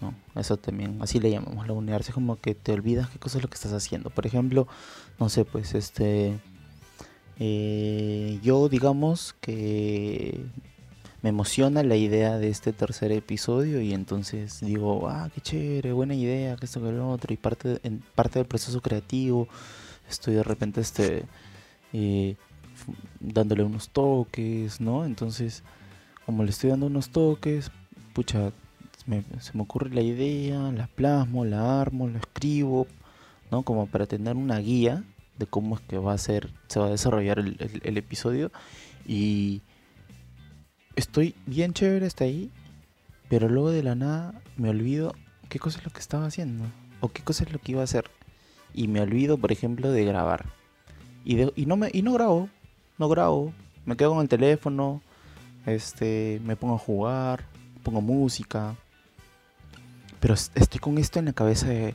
¿no? 0.00 0.14
Eso 0.34 0.56
también, 0.56 1.00
así 1.00 1.20
le 1.20 1.30
llamamos 1.30 1.68
lagunearse, 1.68 2.12
como 2.12 2.40
que 2.40 2.56
te 2.56 2.72
olvidas 2.72 3.08
qué 3.08 3.20
cosa 3.20 3.38
es 3.38 3.44
lo 3.44 3.48
que 3.48 3.54
estás 3.54 3.72
haciendo. 3.72 4.10
Por 4.10 4.26
ejemplo, 4.26 4.66
no 5.20 5.28
sé, 5.28 5.44
pues 5.44 5.76
este, 5.76 6.36
eh, 7.38 8.40
yo 8.42 8.68
digamos 8.68 9.36
que 9.40 10.44
me 11.22 11.28
emociona 11.28 11.84
la 11.84 11.94
idea 11.94 12.36
de 12.36 12.48
este 12.48 12.72
tercer 12.72 13.12
episodio 13.12 13.80
y 13.80 13.94
entonces 13.94 14.58
digo, 14.60 15.08
ah, 15.08 15.30
qué 15.32 15.40
chévere, 15.40 15.92
buena 15.92 16.16
idea, 16.16 16.56
que 16.56 16.66
esto 16.66 16.82
que 16.82 16.90
lo 16.90 17.12
otro, 17.12 17.32
y 17.32 17.36
parte, 17.36 17.78
en 17.84 18.02
parte 18.16 18.40
del 18.40 18.48
proceso 18.48 18.80
creativo 18.80 19.46
estoy 20.10 20.34
de 20.34 20.42
repente 20.42 20.80
este, 20.80 21.26
eh, 21.92 22.34
dándole 23.20 23.62
unos 23.62 23.90
toques, 23.90 24.80
¿no? 24.80 25.04
Entonces, 25.04 25.62
como 26.28 26.44
le 26.44 26.50
estoy 26.50 26.68
dando 26.68 26.84
unos 26.84 27.08
toques, 27.08 27.70
pucha, 28.12 28.52
se 29.40 29.56
me 29.56 29.62
ocurre 29.62 29.88
la 29.88 30.02
idea, 30.02 30.60
la 30.72 30.86
plasmo, 30.86 31.46
la 31.46 31.80
armo, 31.80 32.06
la 32.06 32.18
escribo, 32.18 32.86
¿no? 33.50 33.62
Como 33.62 33.86
para 33.86 34.04
tener 34.04 34.36
una 34.36 34.58
guía 34.58 35.04
de 35.38 35.46
cómo 35.46 35.76
es 35.76 35.80
que 35.80 35.96
va 35.96 36.12
a 36.12 36.18
ser, 36.18 36.52
se 36.66 36.80
va 36.80 36.88
a 36.88 36.90
desarrollar 36.90 37.38
el, 37.38 37.96
episodio. 37.96 38.52
Y 39.06 39.62
estoy 40.96 41.34
bien 41.46 41.72
chévere 41.72 42.04
hasta 42.04 42.24
ahí, 42.24 42.50
pero 43.30 43.48
luego 43.48 43.70
de 43.70 43.82
la 43.82 43.94
nada 43.94 44.38
me 44.58 44.68
olvido 44.68 45.14
qué 45.48 45.58
cosa 45.58 45.78
es 45.78 45.84
lo 45.86 45.92
que 45.92 46.00
estaba 46.00 46.26
haciendo 46.26 46.66
o 47.00 47.08
qué 47.08 47.22
cosa 47.22 47.44
es 47.44 47.52
lo 47.54 47.58
que 47.58 47.72
iba 47.72 47.80
a 47.80 47.84
hacer. 47.84 48.04
Y 48.74 48.88
me 48.88 49.00
olvido, 49.00 49.38
por 49.38 49.50
ejemplo, 49.50 49.92
de 49.92 50.04
grabar. 50.04 50.44
Y, 51.24 51.40
y, 51.58 51.64
no, 51.64 51.78
me, 51.78 51.88
y 51.90 52.02
no 52.02 52.12
grabo, 52.12 52.50
no 52.98 53.08
grabo. 53.08 53.54
Me 53.86 53.96
quedo 53.96 54.10
con 54.10 54.20
el 54.20 54.28
teléfono, 54.28 55.00
este, 55.70 56.40
me 56.44 56.56
pongo 56.56 56.74
a 56.74 56.78
jugar, 56.78 57.44
pongo 57.82 58.00
música, 58.00 58.74
pero 60.20 60.34
estoy 60.34 60.80
con 60.80 60.98
esto 60.98 61.18
en 61.18 61.26
la 61.26 61.32
cabeza 61.32 61.68
de 61.68 61.94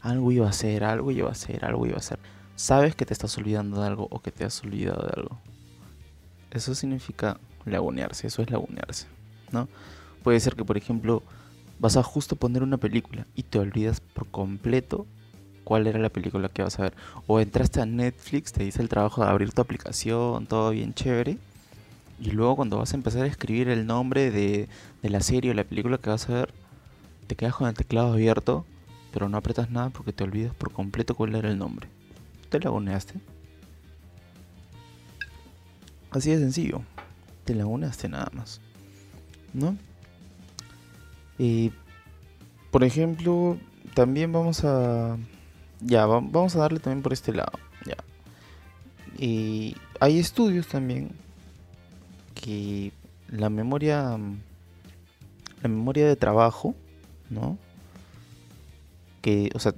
algo 0.00 0.32
iba 0.32 0.48
a 0.48 0.52
ser, 0.52 0.84
algo 0.84 1.10
iba 1.10 1.30
a 1.30 1.34
ser, 1.34 1.64
algo 1.64 1.86
iba 1.86 1.96
a 1.96 2.02
ser. 2.02 2.18
Sabes 2.56 2.94
que 2.94 3.06
te 3.06 3.12
estás 3.12 3.36
olvidando 3.38 3.80
de 3.80 3.86
algo 3.86 4.08
o 4.10 4.20
que 4.20 4.30
te 4.30 4.44
has 4.44 4.62
olvidado 4.62 5.06
de 5.06 5.12
algo. 5.16 5.38
Eso 6.50 6.74
significa 6.74 7.38
lagunearse, 7.64 8.26
eso 8.26 8.42
es 8.42 8.50
lagunearse, 8.50 9.06
¿no? 9.52 9.68
Puede 10.22 10.38
ser 10.40 10.54
que, 10.54 10.64
por 10.64 10.76
ejemplo, 10.76 11.22
vas 11.78 11.96
a 11.96 12.02
justo 12.02 12.36
poner 12.36 12.62
una 12.62 12.76
película 12.76 13.26
y 13.34 13.44
te 13.44 13.58
olvidas 13.58 14.00
por 14.00 14.28
completo 14.28 15.06
cuál 15.64 15.86
era 15.86 15.98
la 15.98 16.10
película 16.10 16.48
que 16.48 16.62
vas 16.62 16.78
a 16.78 16.82
ver. 16.82 16.94
O 17.26 17.40
entraste 17.40 17.80
a 17.80 17.86
Netflix, 17.86 18.52
te 18.52 18.64
dice 18.64 18.82
el 18.82 18.88
trabajo 18.88 19.24
de 19.24 19.30
abrir 19.30 19.52
tu 19.52 19.62
aplicación, 19.62 20.46
todo 20.46 20.70
bien 20.70 20.94
chévere. 20.94 21.38
Y 22.20 22.30
luego 22.30 22.56
cuando 22.56 22.78
vas 22.78 22.92
a 22.92 22.96
empezar 22.96 23.24
a 23.24 23.26
escribir 23.26 23.68
el 23.68 23.86
nombre 23.86 24.30
de, 24.30 24.68
de 25.02 25.10
la 25.10 25.20
serie 25.20 25.50
o 25.50 25.54
la 25.54 25.64
película 25.64 25.98
que 25.98 26.10
vas 26.10 26.28
a 26.28 26.34
ver, 26.34 26.54
te 27.26 27.36
quedas 27.36 27.54
con 27.54 27.68
el 27.68 27.74
teclado 27.74 28.12
abierto, 28.12 28.64
pero 29.12 29.28
no 29.28 29.36
apretas 29.36 29.70
nada 29.70 29.90
porque 29.90 30.12
te 30.12 30.24
olvidas 30.24 30.54
por 30.54 30.72
completo 30.72 31.14
cuál 31.14 31.34
era 31.34 31.48
el 31.48 31.58
nombre. 31.58 31.88
¿Te 32.48 32.60
laguneaste? 32.60 33.14
Así 36.10 36.30
de 36.30 36.38
sencillo. 36.38 36.82
Te 37.44 37.54
laguneaste 37.54 38.08
nada 38.08 38.30
más. 38.34 38.60
¿No? 39.52 39.76
Y, 41.38 41.72
por 42.70 42.84
ejemplo, 42.84 43.58
también 43.94 44.32
vamos 44.32 44.64
a... 44.64 45.16
Ya, 45.80 46.06
vamos 46.06 46.54
a 46.54 46.60
darle 46.60 46.78
también 46.78 47.02
por 47.02 47.12
este 47.12 47.32
lado. 47.32 47.52
Ya. 47.86 47.96
Y 49.18 49.76
hay 50.00 50.18
estudios 50.18 50.68
también 50.68 51.10
que 52.42 52.92
la 53.28 53.48
memoria... 53.48 54.18
La 55.62 55.68
memoria 55.68 56.08
de 56.08 56.16
trabajo 56.16 56.74
¿no? 57.32 57.58
Que, 59.20 59.50
o 59.54 59.58
sea, 59.58 59.74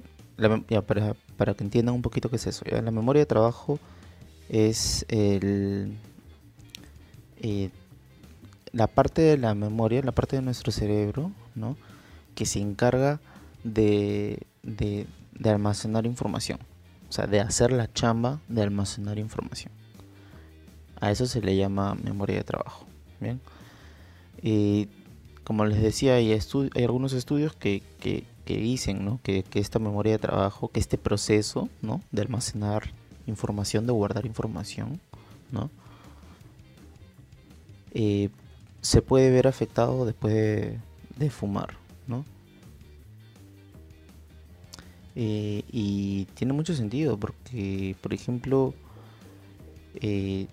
para, 0.87 1.15
para, 1.37 1.55
que 1.55 1.65
entiendan 1.65 1.95
un 1.95 2.03
poquito 2.03 2.29
qué 2.29 2.37
es 2.37 2.47
eso, 2.47 2.65
la 2.67 2.91
memoria 2.91 3.21
de 3.21 3.27
trabajo 3.27 3.79
es 4.49 5.07
el, 5.09 5.97
eh, 7.39 7.71
la 8.73 8.87
parte 8.87 9.23
de 9.23 9.39
la 9.39 9.55
memoria, 9.55 10.03
la 10.03 10.13
parte 10.13 10.37
de 10.37 10.43
nuestro 10.43 10.73
cerebro, 10.73 11.31
¿no? 11.55 11.77
Que 12.35 12.47
se 12.47 12.61
encarga 12.61 13.21
de, 13.63 14.47
de, 14.63 15.07
de 15.33 15.51
almacenar 15.51 16.07
información, 16.07 16.59
o 17.09 17.13
sea, 17.13 17.27
de 17.27 17.41
hacer 17.41 17.71
la 17.71 17.93
chamba 17.93 18.41
de 18.49 18.63
almacenar 18.63 19.19
información. 19.19 19.73
A 21.05 21.11
eso 21.11 21.27
se 21.27 21.43
le 21.43 21.55
llama 21.55 21.95
memoria 22.03 22.39
de 22.39 22.45
trabajo. 22.45 22.87
Bien. 23.21 23.39
Y 24.43 24.89
como 25.45 25.67
les 25.67 25.83
decía, 25.83 26.15
hay, 26.15 26.39
algunos 26.83 27.13
estudios 27.13 27.55
que, 27.55 27.83
dicen 28.47 29.19
que, 29.23 29.45
esta 29.53 29.79
memoria 29.79 30.13
de 30.13 30.19
trabajo, 30.19 30.69
que 30.69 30.81
este 30.81 30.97
proceso 30.97 31.69
¿no? 31.83 32.01
de 32.11 32.23
almacenar 32.23 32.85
información, 33.27 33.87
de 33.87 33.93
guardar 33.93 34.25
información, 34.25 34.99
¿no? 35.53 35.69
Eh, 37.93 38.31
se 38.81 39.03
puede 39.03 39.31
ver 39.31 39.47
afectado 39.47 40.07
después 40.07 40.33
de, 40.33 41.31
fumar. 41.31 41.75
¿no? 42.07 42.25
Eh, 45.17 45.65
y 45.71 46.25
tiene 46.33 46.55
mucho 46.55 46.75
sentido 46.75 47.19
porque, 47.19 47.95
por 48.01 48.15
ejemplo, 48.15 48.73
eh, 50.01 50.47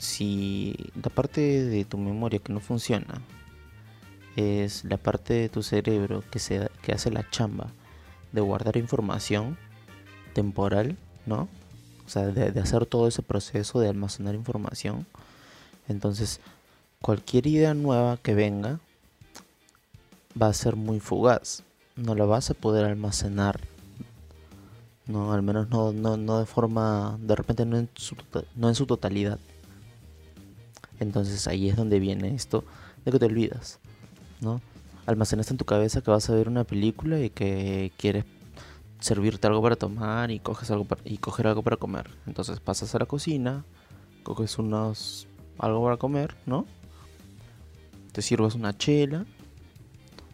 si 0.00 0.74
la 1.02 1.10
parte 1.10 1.64
de 1.64 1.84
tu 1.84 1.98
memoria 1.98 2.38
que 2.38 2.52
no 2.52 2.60
funciona 2.60 3.22
es 4.36 4.84
la 4.84 4.96
parte 4.96 5.34
de 5.34 5.48
tu 5.48 5.62
cerebro 5.62 6.24
que, 6.30 6.38
se, 6.38 6.68
que 6.82 6.92
hace 6.92 7.10
la 7.10 7.28
chamba 7.30 7.68
de 8.32 8.40
guardar 8.40 8.76
información 8.76 9.58
temporal, 10.34 10.96
¿no? 11.26 11.48
O 12.06 12.08
sea, 12.08 12.26
de, 12.26 12.58
hacer 12.60 12.86
todo 12.86 13.06
ese 13.06 13.22
proceso 13.22 13.80
de 13.80 13.88
almacenar 13.88 14.34
información. 14.34 15.06
Entonces, 15.88 16.40
cualquier 17.00 17.46
idea 17.46 17.74
nueva 17.74 18.16
que 18.16 18.34
venga 18.34 18.80
va 20.40 20.48
a 20.48 20.54
ser 20.54 20.76
muy 20.76 21.00
fugaz. 21.00 21.62
No 21.96 22.14
la 22.14 22.24
vas 22.24 22.50
a 22.50 22.54
poder 22.54 22.84
almacenar. 22.84 23.60
No, 25.06 25.32
al 25.32 25.42
menos 25.42 25.68
no, 25.70 25.92
no, 25.92 26.16
no 26.16 26.38
de 26.38 26.46
forma, 26.46 27.18
de 27.20 27.34
repente 27.34 27.66
no 27.66 27.76
en, 27.76 27.88
su, 27.94 28.16
no 28.54 28.68
en 28.68 28.74
su 28.74 28.86
totalidad. 28.86 29.38
Entonces 31.00 31.48
ahí 31.48 31.68
es 31.68 31.76
donde 31.76 31.98
viene 31.98 32.34
esto 32.34 32.64
de 33.04 33.10
que 33.10 33.18
te 33.18 33.26
olvidas, 33.26 33.80
¿no? 34.40 34.60
Almacenaste 35.06 35.54
en 35.54 35.58
tu 35.58 35.64
cabeza 35.64 36.02
que 36.02 36.10
vas 36.10 36.28
a 36.30 36.34
ver 36.34 36.48
una 36.48 36.64
película 36.64 37.18
y 37.18 37.30
que 37.30 37.90
quieres 37.96 38.24
servirte 39.00 39.46
algo 39.46 39.62
para 39.62 39.76
tomar 39.76 40.30
y 40.30 40.38
coges 40.38 40.70
algo 40.70 40.84
para, 40.84 41.00
y 41.04 41.18
coger 41.18 41.46
algo 41.46 41.62
para 41.62 41.78
comer. 41.78 42.10
Entonces 42.26 42.60
pasas 42.60 42.94
a 42.94 42.98
la 42.98 43.06
cocina, 43.06 43.64
coges 44.22 44.58
unos 44.58 45.26
algo 45.58 45.82
para 45.82 45.96
comer, 45.96 46.36
¿no? 46.46 46.66
Te 48.12 48.22
sirves 48.22 48.54
una 48.54 48.76
chela 48.76 49.24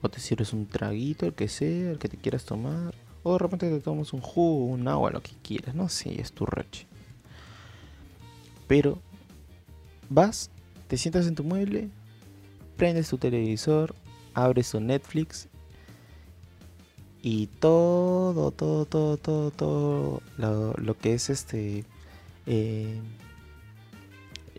o 0.02 0.08
te 0.08 0.20
sirves 0.20 0.52
un 0.52 0.66
traguito, 0.66 1.26
el 1.26 1.34
que 1.34 1.48
sea, 1.48 1.92
el 1.92 1.98
que 1.98 2.08
te 2.08 2.16
quieras 2.16 2.44
tomar, 2.44 2.94
o 3.22 3.32
de 3.32 3.38
repente 3.38 3.70
te 3.70 3.80
tomas 3.80 4.12
un 4.12 4.20
jugo, 4.20 4.66
un 4.66 4.86
agua, 4.88 5.10
lo 5.10 5.22
que 5.22 5.32
quieras, 5.42 5.74
no 5.74 5.88
sé, 5.88 6.20
es 6.20 6.32
tu 6.32 6.46
reche. 6.46 6.86
Pero 8.66 8.98
vas, 10.08 10.50
te 10.88 10.96
sientas 10.96 11.26
en 11.26 11.34
tu 11.34 11.44
mueble, 11.44 11.88
prendes 12.76 13.08
tu 13.08 13.18
televisor, 13.18 13.94
abres 14.34 14.70
tu 14.70 14.80
Netflix 14.80 15.48
y 17.22 17.46
todo, 17.46 18.50
todo, 18.52 18.84
todo, 18.86 19.16
todo, 19.16 19.50
todo 19.50 20.22
lo, 20.36 20.98
que 20.98 21.14
es 21.14 21.30
este, 21.30 21.84
eh, 22.46 23.00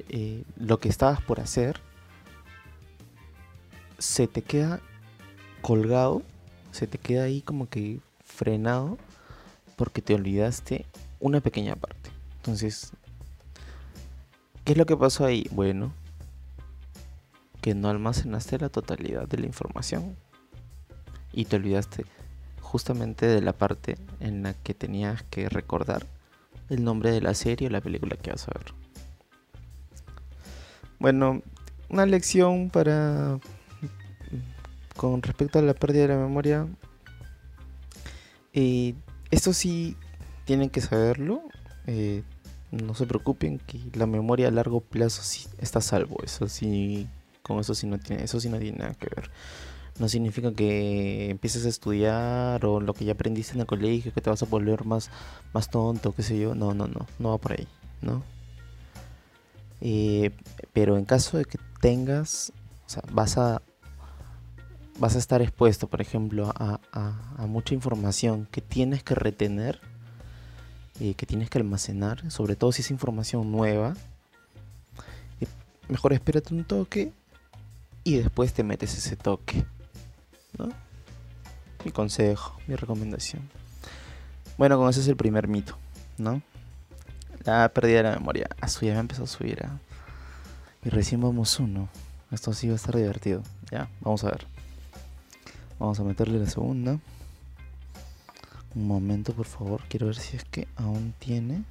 eh, 0.10 0.44
lo 0.58 0.80
que 0.80 0.90
estabas 0.90 1.22
por 1.22 1.40
hacer, 1.40 1.80
se 3.98 4.28
te 4.28 4.42
queda 4.42 4.82
colgado, 5.62 6.24
se 6.72 6.88
te 6.88 6.98
queda 6.98 7.24
ahí 7.24 7.42
como 7.42 7.70
que 7.70 8.00
frenado 8.24 8.98
porque 9.76 10.02
te 10.02 10.14
olvidaste 10.14 10.86
una 11.20 11.40
pequeña 11.40 11.76
parte. 11.76 12.10
Entonces, 12.38 12.92
¿qué 14.66 14.74
es 14.74 14.78
lo 14.78 14.86
que 14.86 14.98
pasó 14.98 15.26
ahí? 15.26 15.48
Bueno, 15.52 15.94
que 17.68 17.76
no 17.76 17.90
almacenaste 17.90 18.58
la 18.60 18.70
totalidad 18.70 19.28
de 19.28 19.40
la 19.40 19.46
información 19.46 20.16
y 21.34 21.44
te 21.44 21.58
olvidaste 21.58 22.06
justamente 22.62 23.26
de 23.26 23.42
la 23.42 23.52
parte 23.52 23.98
en 24.22 24.44
la 24.44 24.54
que 24.54 24.74
tenías 24.74 25.22
que 25.24 25.50
recordar 25.50 26.08
el 26.70 26.86
nombre 26.86 27.12
de 27.12 27.20
la 27.20 27.34
serie 27.34 27.68
o 27.68 27.70
la 27.70 27.82
película 27.82 28.16
que 28.16 28.32
vas 28.32 28.48
a 28.48 28.58
ver. 28.58 28.74
Bueno, 30.98 31.42
una 31.90 32.06
lección 32.06 32.70
para 32.70 33.38
con 34.96 35.22
respecto 35.22 35.60
a 35.60 35.62
la 35.62 35.74
pérdida 35.74 36.04
de 36.04 36.08
la 36.08 36.20
memoria. 36.20 36.68
Eh, 38.54 38.96
esto 39.30 39.52
sí 39.52 39.98
tienen 40.46 40.70
que 40.70 40.80
saberlo. 40.80 41.42
Eh, 41.86 42.24
no 42.72 42.94
se 42.94 43.06
preocupen 43.06 43.60
que 43.60 43.82
la 43.94 44.06
memoria 44.06 44.48
a 44.48 44.52
largo 44.52 44.80
plazo 44.80 45.22
sí 45.22 45.50
está 45.58 45.82
salvo. 45.82 46.24
Eso 46.24 46.48
sí, 46.48 47.10
con 47.48 47.60
eso 47.60 47.74
sí 47.74 47.88
no 47.88 47.98
tiene, 47.98 48.24
eso 48.24 48.40
sí 48.40 48.50
no 48.50 48.60
tiene 48.60 48.78
nada 48.78 48.94
que 48.94 49.08
ver. 49.16 49.32
No 50.00 50.08
significa 50.08 50.52
que 50.54 51.32
empieces 51.32 51.66
a 51.66 51.70
estudiar 51.70 52.64
o 52.66 52.80
lo 52.80 52.94
que 52.94 53.06
ya 53.06 53.14
aprendiste 53.14 53.54
en 53.54 53.62
el 53.62 53.66
colegio, 53.66 54.14
que 54.14 54.22
te 54.22 54.30
vas 54.30 54.44
a 54.44 54.46
volver 54.46 54.86
más, 54.86 55.10
más 55.54 55.70
tonto, 55.70 56.14
qué 56.14 56.22
sé 56.24 56.40
yo. 56.40 56.54
No, 56.54 56.74
no, 56.74 56.88
no, 56.88 57.08
no 57.18 57.30
va 57.30 57.38
por 57.40 57.54
ahí, 57.54 57.68
¿no? 58.02 58.24
Eh, 59.82 60.32
pero 60.74 60.98
en 60.98 61.06
caso 61.06 61.38
de 61.38 61.46
que 61.46 61.58
tengas, 61.82 62.52
o 62.86 62.90
sea, 62.90 63.04
vas 63.12 63.38
a 63.38 63.62
vas 65.00 65.16
a 65.16 65.20
estar 65.20 65.42
expuesto, 65.42 65.88
por 65.88 66.02
ejemplo, 66.02 66.52
a, 66.56 66.80
mucha 67.48 67.74
información 67.74 68.48
que 68.52 68.62
tienes 68.62 69.04
que 69.04 69.16
retener, 69.16 69.80
y 71.00 71.14
que 71.14 71.26
tienes 71.26 71.50
que 71.50 71.60
almacenar, 71.60 72.30
sobre 72.32 72.56
todo 72.56 72.72
si 72.72 72.82
es 72.82 72.92
información 72.92 73.52
nueva. 73.52 73.96
Mejor 75.90 76.12
espérate 76.12 76.54
un 76.54 76.66
toque 76.66 77.14
y 78.08 78.16
después 78.16 78.54
te 78.54 78.64
metes 78.64 78.98
ese 78.98 79.18
toque. 79.18 79.66
¿no? 80.58 80.70
Mi 81.84 81.92
consejo, 81.92 82.58
mi 82.66 82.78
recomendación. 82.78 83.50
Bueno, 84.58 84.78
con 84.78 84.90
ese 84.90 85.02
es 85.02 85.10
el 85.10 85.18
primer 85.18 85.50
mito, 85.50 85.78
¿no? 86.18 86.42
La 87.44 87.68
pérdida 87.68 87.98
de 87.98 88.04
la 88.04 88.16
memoria. 88.16 88.48
Ah, 88.62 88.68
ya 88.68 88.94
me 88.94 89.00
empezó 89.00 89.26
a 89.26 89.28
subir. 89.28 89.62
¿ah? 89.66 89.78
Y 90.86 90.90
recién 90.90 91.20
vamos 91.20 91.60
uno. 91.60 91.90
Esto 92.32 92.54
sí 92.54 92.68
va 92.68 92.74
a 92.74 92.76
estar 92.78 92.96
divertido. 92.96 93.44
Ya, 93.72 93.90
vamos 94.00 94.24
a 94.24 94.32
ver. 94.32 94.48
Vamos 95.78 96.00
a 96.00 96.04
meterle 96.04 96.40
la 96.40 96.50
segunda. 96.50 97.00
Un 98.74 98.88
momento, 98.88 99.34
por 99.34 99.48
favor. 99.48 99.82
Quiero 99.90 100.06
ver 100.06 100.16
si 100.16 100.38
es 100.38 100.46
que 100.46 100.70
aún 100.78 101.14
tiene. 101.20 101.66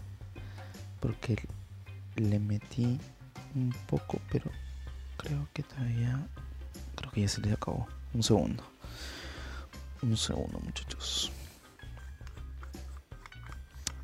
Porque 1.01 1.39
le 2.17 2.39
metí 2.39 3.01
un 3.55 3.75
poco, 3.87 4.21
pero 4.31 4.51
creo 5.17 5.49
que 5.53 5.63
todavía... 5.63 6.27
Creo 6.95 7.11
que 7.13 7.21
ya 7.23 7.29
se 7.29 7.41
le 7.41 7.53
acabó. 7.53 7.87
Un 8.15 8.23
segundo. 8.23 8.63
Un 10.03 10.17
segundo, 10.17 10.59
muchachos. 10.61 11.31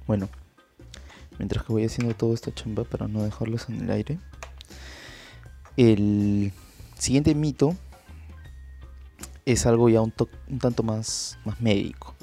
Bueno. 0.07 0.29
Mientras 1.39 1.65
que 1.65 1.73
voy 1.73 1.85
haciendo 1.85 2.15
toda 2.15 2.35
esta 2.35 2.55
chamba 2.55 2.85
para 2.85 3.09
no 3.09 3.23
dejarlos 3.23 3.69
en 3.69 3.81
el 3.83 3.91
aire. 3.91 4.19
El 5.77 6.53
siguiente 6.99 7.35
mito 7.35 7.75
es 9.47 9.67
algo 9.67 9.89
ya 9.89 10.01
un, 10.01 10.13
tanto 10.61 10.83
más, 10.83 11.39
más 11.45 11.61
médico. 11.61 12.15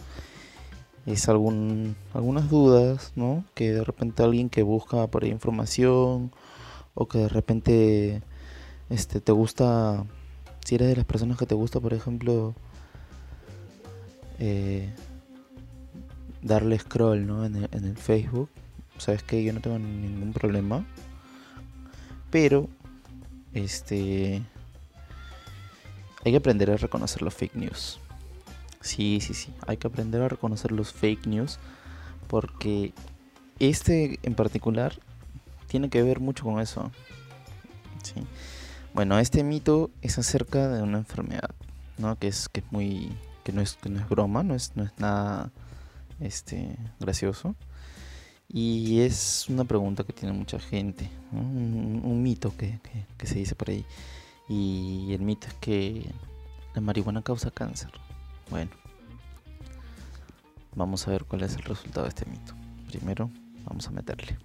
Es 1.05 1.27
algún, 1.27 1.95
algunas 2.13 2.49
dudas, 2.49 3.13
¿no? 3.15 3.43
Que 3.55 3.71
de 3.71 3.83
repente 3.83 4.23
alguien 4.23 4.49
que 4.49 4.61
busca 4.61 5.07
por 5.07 5.23
ahí 5.23 5.31
información 5.31 6.31
o 6.93 7.07
que 7.07 7.19
de 7.19 7.29
repente 7.29 8.21
este, 8.89 9.21
te 9.21 9.31
gusta, 9.31 10.05
si 10.65 10.75
eres 10.75 10.87
de 10.89 10.95
las 10.95 11.05
personas 11.05 11.37
que 11.37 11.45
te 11.45 11.55
gusta, 11.55 11.79
por 11.79 11.93
ejemplo, 11.93 12.55
eh, 14.39 14.89
darle 16.41 16.79
scroll 16.79 17.25
¿no? 17.25 17.45
en, 17.45 17.55
el, 17.55 17.69
en 17.71 17.85
el 17.85 17.97
Facebook, 17.97 18.49
sabes 18.97 19.23
que 19.23 19.43
yo 19.43 19.53
no 19.53 19.61
tengo 19.61 19.79
ningún 19.79 20.33
problema, 20.33 20.85
pero 22.31 22.69
este 23.53 24.41
hay 26.25 26.31
que 26.31 26.37
aprender 26.37 26.69
a 26.71 26.77
reconocer 26.77 27.21
los 27.21 27.33
fake 27.33 27.55
news. 27.55 27.99
Sí, 28.81 29.19
sí, 29.21 29.33
sí. 29.33 29.53
Hay 29.67 29.77
que 29.77 29.87
aprender 29.87 30.21
a 30.21 30.27
reconocer 30.27 30.71
los 30.71 30.91
fake 30.93 31.27
news. 31.27 31.59
Porque 32.27 32.93
este 33.59 34.19
en 34.23 34.35
particular 34.35 34.93
tiene 35.67 35.89
que 35.89 36.03
ver 36.03 36.19
mucho 36.19 36.43
con 36.43 36.59
eso. 36.59 36.91
¿sí? 38.03 38.21
Bueno, 38.93 39.19
este 39.19 39.43
mito 39.43 39.91
es 40.01 40.17
acerca 40.17 40.67
de 40.67 40.81
una 40.81 40.97
enfermedad, 40.99 41.51
¿no? 41.97 42.17
Que 42.17 42.27
es, 42.27 42.49
que 42.49 42.61
es 42.61 42.71
muy. 42.71 43.11
que 43.43 43.51
no 43.51 43.61
es, 43.61 43.75
que 43.75 43.89
no 43.89 43.99
es 43.99 44.09
broma, 44.09 44.43
no 44.43 44.55
es, 44.55 44.75
no 44.75 44.83
es 44.83 44.91
nada 44.97 45.51
este, 46.19 46.75
gracioso. 46.99 47.55
Y 48.51 49.01
es 49.01 49.45
una 49.47 49.63
pregunta 49.63 50.03
que 50.03 50.11
tiene 50.11 50.33
mucha 50.33 50.59
gente, 50.59 51.07
un, 51.31 52.23
mito 52.23 52.55
que, 52.57 52.79
que 53.17 53.27
se 53.27 53.35
dice 53.35 53.53
por 53.53 53.69
ahí. 53.69 53.85
Y 54.47 55.13
el 55.13 55.21
mito 55.21 55.47
es 55.47 55.53
que 55.55 56.11
la 56.73 56.81
marihuana 56.81 57.21
causa 57.21 57.51
cáncer. 57.51 57.91
Bueno, 58.49 58.71
vamos 60.75 61.07
a 61.07 61.11
ver 61.11 61.25
cuál 61.25 61.43
es 61.43 61.55
el 61.55 61.61
resultado 61.61 62.03
de 62.03 62.09
este 62.09 62.25
mito. 62.25 62.53
Primero, 62.87 63.29
vamos 63.65 63.87
a 63.87 63.91
meterle. 63.91 64.39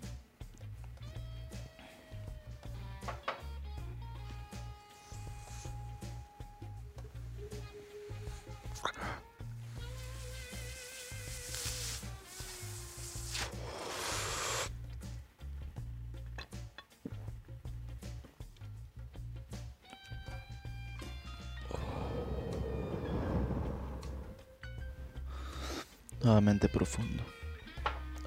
Nuevamente 26.25 26.69
profundo. 26.69 27.23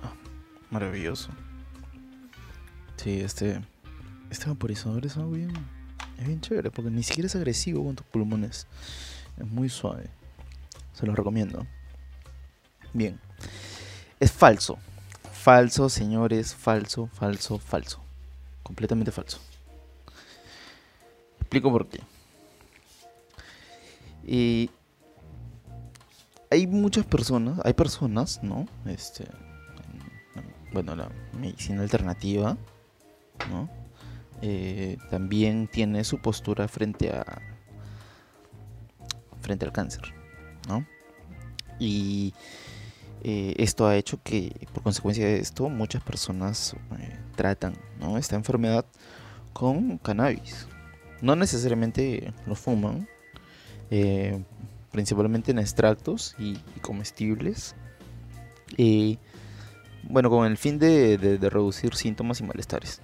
Ah, 0.04 0.14
maravilloso. 0.70 1.30
Sí, 2.98 3.22
este, 3.22 3.62
este 4.30 4.48
vaporizador 4.48 5.06
es 5.06 5.18
algo 5.18 5.32
bien, 5.32 5.54
es 6.18 6.28
bien 6.28 6.42
chévere 6.42 6.72
porque 6.72 6.90
ni 6.90 7.04
siquiera 7.04 7.28
es 7.28 7.36
agresivo 7.36 7.84
con 7.84 7.96
tus 7.96 8.06
pulmones. 8.08 8.68
Es 9.38 9.46
muy 9.46 9.70
suave. 9.70 10.10
Se 10.94 11.06
lo 11.06 11.16
recomiendo. 11.16 11.66
Bien. 12.94 13.20
Es 14.20 14.32
falso. 14.32 14.80
Falso, 15.32 15.90
señores. 15.90 16.56
Falso, 16.56 17.08
falso, 17.14 17.60
falso. 17.60 18.02
Completamente 18.64 19.12
falso. 19.12 19.40
explico 21.40 21.72
por 21.72 21.88
qué. 21.88 22.02
Y 24.26 24.72
hay 26.50 26.68
muchas 26.68 27.06
personas, 27.06 27.60
hay 27.64 27.74
personas, 27.74 28.42
¿no? 28.44 28.68
Este, 28.86 29.26
bueno, 30.74 30.96
la 30.96 31.10
medicina 31.40 31.82
alternativa, 31.82 32.58
¿no? 33.50 33.70
Eh, 34.42 34.98
también 35.10 35.68
tiene 35.68 36.04
su 36.04 36.20
postura 36.20 36.68
frente 36.68 37.10
a 37.12 37.42
frente 39.42 39.66
al 39.66 39.72
cáncer, 39.72 40.14
¿no? 40.68 40.86
Y 41.80 42.34
eh, 43.24 43.56
esto 43.58 43.88
ha 43.88 43.96
hecho 43.96 44.22
que, 44.24 44.68
por 44.74 44.84
consecuencia 44.84 45.26
de 45.26 45.40
esto, 45.40 45.70
muchas 45.70 46.04
personas 46.04 46.76
eh, 47.00 47.18
tratan 47.36 47.76
¿no? 48.00 48.18
esta 48.18 48.36
enfermedad 48.36 48.86
con 49.54 49.98
cannabis. 49.98 50.68
No 51.22 51.36
necesariamente 51.36 52.34
lo 52.46 52.56
fuman, 52.56 53.08
principalmente 54.91 55.52
en 55.52 55.60
extractos 55.60 56.36
y, 56.38 56.56
comestibles. 56.82 57.76
Y 58.76 59.19
bueno, 60.04 60.30
con 60.30 60.45
el 60.45 60.58
fin 60.58 60.80
de, 60.80 61.38
reducir 61.41 61.95
síntomas 61.95 62.39
y 62.39 62.43
malestares. 62.43 63.02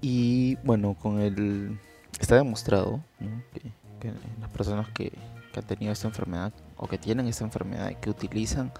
y 0.00 0.56
bueno, 0.64 0.94
con 0.94 1.20
el. 1.20 1.78
Está 2.20 2.36
demostrado 2.36 3.02
que, 4.00 4.12
las 4.40 4.50
personas 4.50 4.88
que, 4.90 5.12
que 5.52 5.60
han 5.60 5.66
tenido 5.66 5.92
esta 5.92 6.06
enfermedad 6.08 6.52
o 6.76 6.86
que 6.86 6.98
tienen 6.98 7.26
esta 7.26 7.44
enfermedad 7.44 7.90
y 7.90 7.96
que 7.96 8.10
utilizan 8.10 8.72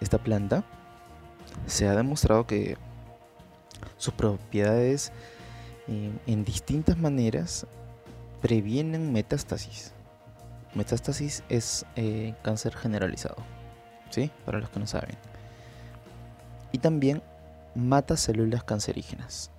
esta 0.00 0.18
planta, 0.18 0.64
se 1.66 1.86
ha 1.88 1.94
demostrado 1.94 2.46
que 2.46 2.76
sus 3.96 4.14
propiedades 4.14 5.12
eh, 5.88 6.10
en 6.26 6.44
distintas 6.44 6.98
maneras 6.98 7.66
previenen 8.46 9.12
metástasis. 9.12 9.90
Metástasis 10.72 11.42
es 11.48 11.84
eh, 11.96 12.32
cáncer 12.44 12.76
generalizado, 12.76 13.34
¿sí? 14.10 14.30
Para 14.44 14.60
los 14.60 14.70
que 14.70 14.78
no 14.78 14.86
saben. 14.86 15.16
Y 16.70 16.78
también 16.78 17.24
mata 17.74 18.16
células 18.16 18.62
cancerígenas. 18.62 19.50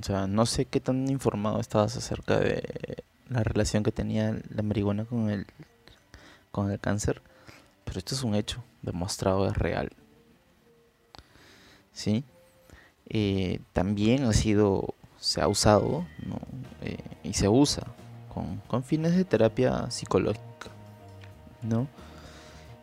O 0.00 0.04
sea, 0.04 0.28
no 0.28 0.46
sé 0.46 0.64
qué 0.66 0.78
tan 0.78 1.10
informado 1.10 1.58
estabas 1.58 1.96
acerca 1.96 2.38
de 2.38 3.02
la 3.28 3.42
relación 3.42 3.82
que 3.82 3.90
tenía 3.90 4.38
la 4.48 4.62
marihuana 4.62 5.06
con 5.06 5.30
el, 5.30 5.44
con 6.52 6.70
el 6.70 6.78
cáncer, 6.78 7.20
pero 7.84 7.98
esto 7.98 8.14
es 8.14 8.22
un 8.22 8.36
hecho 8.36 8.62
demostrado, 8.82 9.48
es 9.48 9.56
real. 9.56 9.90
¿Sí? 11.92 12.22
Eh, 13.08 13.58
también 13.72 14.22
ha 14.22 14.32
sido, 14.32 14.94
se 15.20 15.40
ha 15.40 15.48
usado 15.48 16.06
eh, 16.82 16.96
y 17.22 17.32
se 17.34 17.48
usa 17.48 17.84
con, 18.32 18.58
con, 18.66 18.84
fines 18.84 19.16
de 19.16 19.24
terapia 19.24 19.90
psicológica. 19.90 20.70
¿no? 21.62 21.86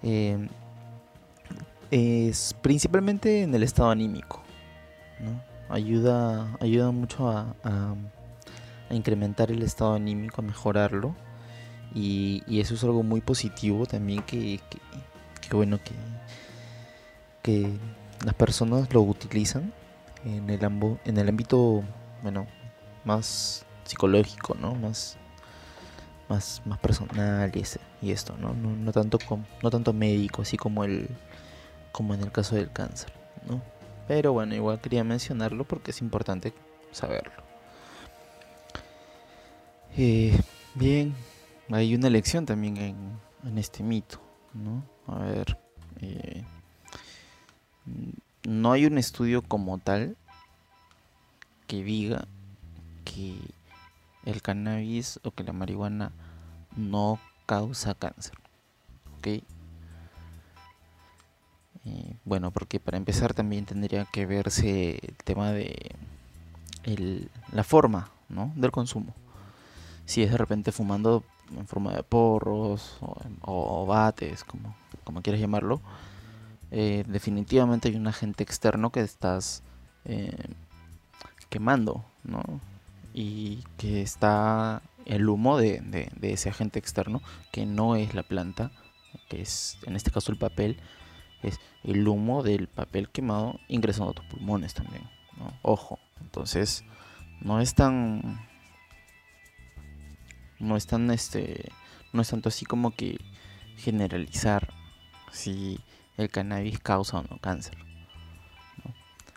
Eh, 0.03 0.47
es 1.91 2.55
principalmente 2.61 3.43
en 3.43 3.55
el 3.55 3.63
estado 3.63 3.89
anímico. 3.89 4.41
¿no? 5.19 5.55
ayuda, 5.69 6.57
ayuda 6.59 6.91
mucho 6.91 7.29
a, 7.29 7.95
incrementar 8.91 9.51
el 9.51 9.63
estado 9.63 9.95
anímico, 9.95 10.41
a 10.41 10.43
mejorarlo. 10.43 11.15
Y, 11.93 12.43
eso 12.59 12.75
es 12.75 12.83
algo 12.83 13.03
muy 13.03 13.21
positivo 13.21 13.85
también 13.85 14.21
que, 14.23 14.59
que, 15.41 15.55
bueno 15.55 15.79
que, 15.83 15.93
que 17.41 17.77
las 18.23 18.33
personas 18.33 18.93
lo 18.93 19.01
utilizan 19.01 19.73
en 20.25 20.49
el, 20.49 20.63
en 21.05 21.17
el 21.17 21.29
ámbito 21.29 21.83
bueno 22.21 22.47
más 23.03 23.65
psicológico, 23.83 24.55
¿no? 24.55 24.75
Más, 24.75 25.17
más, 26.27 26.61
más 26.65 26.79
personal 26.79 27.51
y, 27.53 27.59
ese, 27.59 27.79
y 28.01 28.11
esto, 28.11 28.35
¿no? 28.37 28.53
No, 28.53 28.75
no 28.75 28.91
tanto 28.91 29.19
no 29.61 29.69
tanto 29.69 29.93
médico, 29.93 30.41
así 30.41 30.57
como 30.57 30.83
el 30.83 31.09
como 31.91 32.13
en 32.13 32.21
el 32.21 32.31
caso 32.31 32.55
del 32.55 32.71
cáncer, 32.71 33.13
¿no? 33.47 33.61
Pero 34.07 34.33
bueno, 34.33 34.53
igual 34.53 34.81
quería 34.81 35.03
mencionarlo 35.03 35.63
porque 35.63 35.91
es 35.91 36.01
importante 36.01 36.53
saberlo. 36.91 37.43
Eh, 39.97 40.37
bien, 40.73 41.15
hay 41.71 41.95
una 41.95 42.09
lección 42.09 42.45
también 42.45 42.77
en, 42.77 43.57
este 43.57 43.81
mito, 43.81 44.19
¿no? 44.53 44.83
A 45.07 45.19
ver, 45.19 45.57
eh, 46.01 46.43
no 48.43 48.73
hay 48.73 48.85
un 48.85 48.97
estudio 48.97 49.41
como 49.41 49.77
tal 49.77 50.17
que 51.67 51.83
diga 51.83 52.27
que 53.03 53.37
el 54.25 54.41
cannabis 54.41 55.19
o 55.23 55.31
que 55.31 55.43
la 55.43 55.53
marihuana 55.53 56.11
no 56.75 57.19
causa 57.45 57.93
cáncer. 57.93 58.35
¿Ok? 59.17 59.27
Eh, 61.85 62.15
bueno, 62.25 62.51
porque 62.51 62.79
para 62.79 62.97
empezar 62.97 63.33
también 63.33 63.65
tendría 63.65 64.05
que 64.05 64.25
verse 64.25 64.99
el 65.01 65.15
tema 65.23 65.51
de 65.51 65.95
la 67.51 67.63
forma 67.63 68.09
del 68.55 68.71
consumo. 68.71 69.13
Si 70.05 70.23
es 70.23 70.31
de 70.31 70.37
repente 70.37 70.71
fumando 70.71 71.23
en 71.55 71.67
forma 71.67 71.93
de 71.93 72.03
porros 72.03 72.97
o, 73.41 73.85
bates, 73.85 74.43
como, 74.43 74.75
como 75.03 75.21
quieras 75.21 75.41
llamarlo, 75.41 75.81
eh, 76.71 77.03
definitivamente 77.07 77.89
hay 77.89 77.95
un 77.95 78.07
agente 78.07 78.43
externo 78.43 78.91
que 78.91 79.01
estás 79.01 79.61
eh, 80.05 80.35
quemando, 81.49 82.05
¿no? 82.23 82.43
Y 83.13 83.63
que 83.77 84.01
está 84.01 84.81
el 85.05 85.29
humo 85.29 85.57
de, 85.57 86.09
ese 86.21 86.49
agente 86.49 86.79
externo, 86.79 87.21
que 87.51 87.65
no 87.65 87.95
es 87.95 88.13
la 88.13 88.23
planta, 88.23 88.71
que 89.29 89.41
es 89.41 89.77
en 89.83 89.95
este 89.95 90.11
caso 90.11 90.31
el 90.31 90.37
papel, 90.37 90.77
es 91.43 91.59
el 91.83 92.07
humo 92.07 92.43
del 92.43 92.67
papel 92.67 93.09
quemado 93.09 93.59
ingresando 93.67 94.11
a 94.11 94.15
tus 94.15 94.25
pulmones 94.25 94.73
también. 94.73 95.03
Ojo, 95.61 95.99
entonces 96.21 96.83
no 97.41 97.59
es 97.59 97.75
tan 97.75 98.41
no 100.59 100.77
es 100.77 100.87
tan 100.87 101.11
este 101.11 101.71
no 102.13 102.21
es 102.21 102.29
tanto 102.29 102.47
así 102.47 102.65
como 102.65 102.91
que 102.91 103.19
generalizar 103.75 104.73
si 105.31 105.79
el 106.15 106.29
cannabis 106.29 106.79
causa 106.79 107.19
o 107.19 107.23
no 107.23 107.37
cáncer 107.39 107.84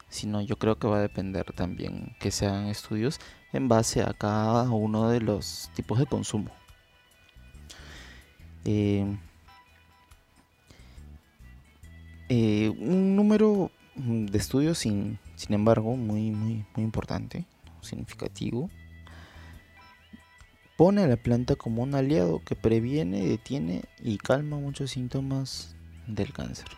sino 0.09 0.40
yo 0.40 0.57
creo 0.57 0.79
que 0.79 0.88
va 0.88 0.99
a 0.99 1.03
depender 1.03 1.53
también 1.53 2.16
que 2.21 2.31
sean 2.31 2.66
estudios 2.66 3.18
en 3.53 3.68
base 3.68 4.03
a 4.03 4.14
cada 4.14 4.71
uno 4.71 5.09
de 5.11 5.21
los 5.21 5.71
tipos 5.75 5.99
de 5.99 6.07
consumo 6.07 6.51
eh, 8.64 9.16
eh, 12.29 12.68
un 12.79 13.16
número 13.16 13.71
de 13.94 14.37
estudios, 14.37 14.79
sin, 14.79 15.18
sin 15.37 15.55
embargo, 15.55 15.97
muy, 15.97 16.31
muy, 16.31 16.66
muy 16.75 16.85
importante, 16.85 17.47
significativo, 17.81 18.68
pone 20.77 21.03
a 21.03 21.07
la 21.07 21.16
planta 21.16 21.57
como 21.57 21.83
un 21.83 21.94
aliado 21.94 22.42
que 22.44 22.55
previene, 22.55 23.27
detiene 23.27 23.85
y 24.03 24.18
calma 24.18 24.59
muchos 24.59 24.90
síntomas 24.90 25.75
del 26.07 26.33
cáncer. 26.33 26.68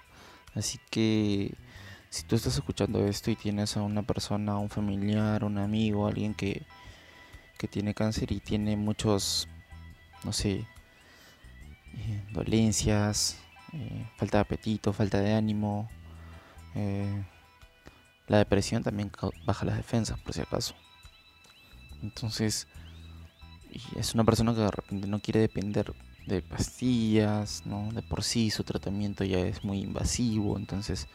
Así 0.55 0.79
que 0.91 1.55
si 2.11 2.25
tú 2.25 2.35
estás 2.35 2.57
escuchando 2.57 3.07
esto 3.07 3.31
y 3.31 3.37
tienes 3.37 3.77
a 3.77 3.83
una 3.83 4.03
persona, 4.03 4.59
un 4.59 4.69
familiar, 4.69 5.45
un 5.45 5.59
amigo, 5.59 6.09
alguien 6.09 6.35
que, 6.35 6.67
que 7.57 7.69
tiene 7.69 7.95
cáncer 7.95 8.33
y 8.33 8.41
tiene 8.41 8.77
muchos, 8.77 9.49
no 10.25 10.33
sé, 10.33 10.67
eh, 11.95 12.25
dolencias, 12.33 13.39
eh, 13.73 14.07
falta 14.17 14.39
de 14.39 14.43
apetito, 14.43 14.93
falta 14.93 15.21
de 15.21 15.35
ánimo. 15.35 15.89
Eh, 16.75 17.25
la 18.27 18.39
depresión 18.39 18.83
también 18.83 19.13
baja 19.45 19.65
las 19.65 19.77
defensas, 19.77 20.19
por 20.21 20.35
si 20.35 20.41
acaso. 20.41 20.75
Entonces, 22.03 22.67
es 23.97 24.15
una 24.15 24.25
persona 24.25 24.53
que 24.53 24.61
de 24.61 24.71
repente 24.71 25.07
no 25.07 25.21
quiere 25.21 25.41
depender 25.41 25.95
de 26.27 26.43
pastillas, 26.43 27.65
¿no? 27.67 27.93
De 27.93 28.03
por 28.03 28.25
sí 28.25 28.51
su 28.51 28.65
tratamiento 28.65 29.23
ya 29.23 29.39
es 29.39 29.63
muy 29.65 29.81
invasivo, 29.81 30.57
entonces 30.57 31.07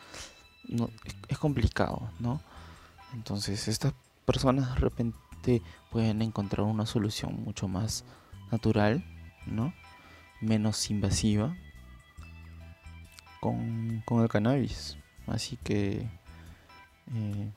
no, 0.68 0.90
es, 1.28 1.38
complicado, 1.38 2.10
¿no? 2.20 2.42
Entonces 3.14 3.68
estas 3.68 3.94
personas 4.26 4.74
de 4.74 4.80
repente 4.80 5.62
pueden 5.92 6.22
encontrar 6.22 6.66
una 6.66 6.86
solución 6.86 7.44
mucho 7.44 7.68
más 7.68 8.04
natural, 8.52 9.04
¿no? 9.46 9.74
Menos 10.42 10.90
invasiva 10.90 11.56
con, 13.40 14.04
el 14.22 14.30
cannabis. 14.30 14.98
Así 15.28 15.58
que 15.64 16.08
eh, 17.14 17.52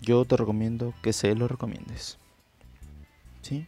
yo 0.00 0.24
te 0.24 0.36
recomiendo 0.36 0.94
que 1.02 1.12
se 1.12 1.34
lo 1.34 1.48
recomiendes. 1.48 2.18
¿Sí? 3.42 3.66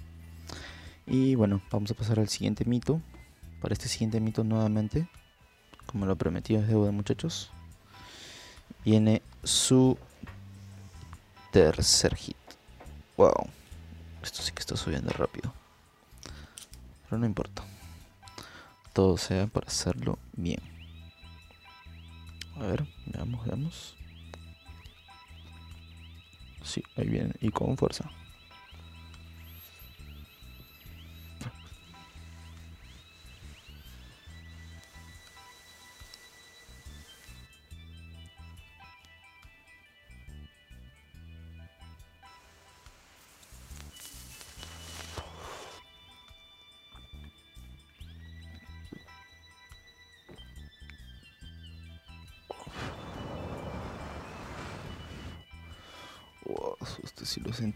Y 1.07 1.35
bueno, 1.37 1.63
vamos 1.71 1.91
a 1.91 1.95
pasar 1.95 2.19
al 2.21 2.29
siguiente 2.29 2.65
mito. 2.65 3.01
Para 3.61 3.73
este 3.73 3.89
siguiente 3.89 4.21
mito 4.21 4.45
nuevamente, 4.45 5.09
como 5.87 6.07
lo 6.07 6.17
prometido 6.17 6.61
es 6.61 6.69
deuda 6.69 6.93
muchachos, 6.93 7.51
viene 8.88 9.20
su 9.44 9.98
Tercer 11.53 12.16
hit. 12.16 12.37
Wow. 13.18 13.51
Esto 14.22 14.40
sí 14.40 14.51
que 14.53 14.61
está 14.61 14.79
subiendo 14.79 15.11
rápido. 15.11 15.53
Pero 17.05 17.18
no 17.18 17.27
importa. 17.27 17.62
Todo 18.94 19.18
sea 19.18 19.46
para 19.46 19.66
hacerlo 19.66 20.18
bien. 20.33 20.61
A 22.57 22.61
ver, 22.61 22.87
veamos, 23.05 23.44
veamos. 23.44 23.94
Sí, 26.62 26.83
ahí 26.96 27.09
viene. 27.09 27.35
Y 27.42 27.51
con 27.51 27.77
fuerza. 27.77 28.11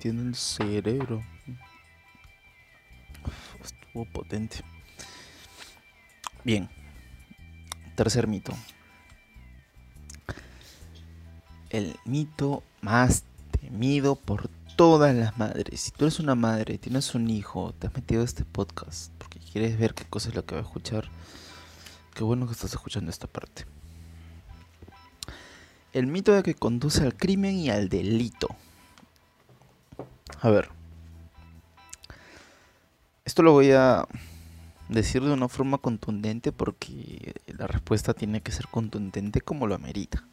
En 0.09 0.29
el 0.29 0.35
cerebro. 0.35 1.23
Estuvo 3.63 4.05
potente. 4.07 4.59
Bien. 6.45 6.69
Tercer 7.95 8.27
mito. 8.27 8.53
El 11.71 11.97
mito 12.05 12.63
más 12.81 13.25
temido 13.61 14.17
por 14.17 14.49
todas 14.77 15.15
las 15.15 15.39
madres. 15.39 15.81
Si 15.81 15.91
tú 15.91 16.05
eres 16.05 16.19
una 16.19 16.35
madre, 16.35 16.79
tienes 16.79 17.15
un 17.15 17.31
hijo, 17.31 17.73
te 17.79 17.87
has 17.87 17.95
metido 17.95 18.23
a 18.23 18.25
este 18.25 18.45
podcast 18.45 19.13
porque 19.19 19.39
quieres 19.39 19.79
ver 19.79 19.95
qué 19.95 20.05
cosa 20.05 20.31
es 20.31 20.35
lo 20.35 20.45
que 20.45 20.55
va 20.55 20.61
a 20.61 20.65
escuchar, 20.65 21.09
qué 22.15 22.25
bueno 22.25 22.47
que 22.47 22.53
estás 22.53 22.73
escuchando 22.73 23.11
esta 23.11 23.27
parte. 23.27 23.65
El 25.93 26.07
mito 26.07 26.33
de 26.33 26.43
que 26.43 26.55
conduce 26.55 27.03
al 27.03 27.15
crimen 27.15 27.57
y 27.57 27.69
al 27.71 27.89
delito. 27.89 28.49
A 30.43 30.51
ver. 30.51 30.69
Esto 33.25 33.45
lo 33.45 33.53
voy 33.53 33.71
a 33.71 34.09
decir 34.89 35.23
de 35.23 35.33
una 35.33 35.49
forma 35.49 35.79
contundente 35.79 36.51
porque 36.51 37.35
la 37.47 37.69
respuesta 37.69 38.13
tiene 38.13 38.41
que 38.41 38.51
ser 38.51 38.67
contundente 38.67 39.41
como 39.41 39.69
lo 39.69 39.77
amerita. 39.77 40.25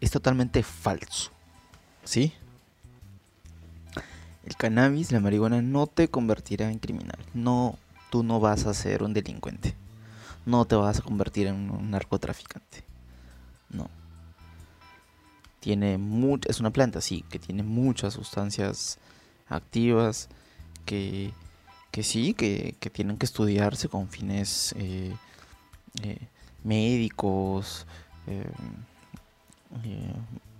Es 0.00 0.10
totalmente 0.10 0.64
falso. 0.64 1.30
¿Sí? 2.02 2.32
El 4.44 4.56
cannabis, 4.56 5.12
la 5.12 5.20
marihuana 5.20 5.62
no 5.62 5.86
te 5.86 6.08
convertirá 6.08 6.68
en 6.68 6.80
criminal. 6.80 7.18
No, 7.32 7.78
tú 8.10 8.24
no 8.24 8.40
vas 8.40 8.66
a 8.66 8.74
ser 8.74 9.04
un 9.04 9.14
delincuente. 9.14 9.76
No 10.44 10.64
te 10.64 10.74
vas 10.74 10.98
a 10.98 11.02
convertir 11.02 11.46
en 11.46 11.70
un 11.70 11.92
narcotraficante. 11.92 12.82
No. 13.70 13.88
Tiene 15.60 15.98
mucha, 15.98 16.50
es 16.50 16.58
una 16.58 16.70
planta, 16.70 17.00
sí, 17.00 17.24
que 17.30 17.38
tiene 17.38 17.62
muchas 17.62 18.14
sustancias 18.14 18.98
activas 19.48 20.28
que, 20.84 21.32
que 21.90 22.02
sí, 22.02 22.34
que, 22.34 22.76
tienen 22.92 23.16
que 23.16 23.26
estudiarse 23.26 23.88
con 23.88 24.08
fines 24.08 24.74
eh, 24.78 25.14
eh, 26.02 26.28
médicos, 26.62 27.86
eh, 28.26 28.44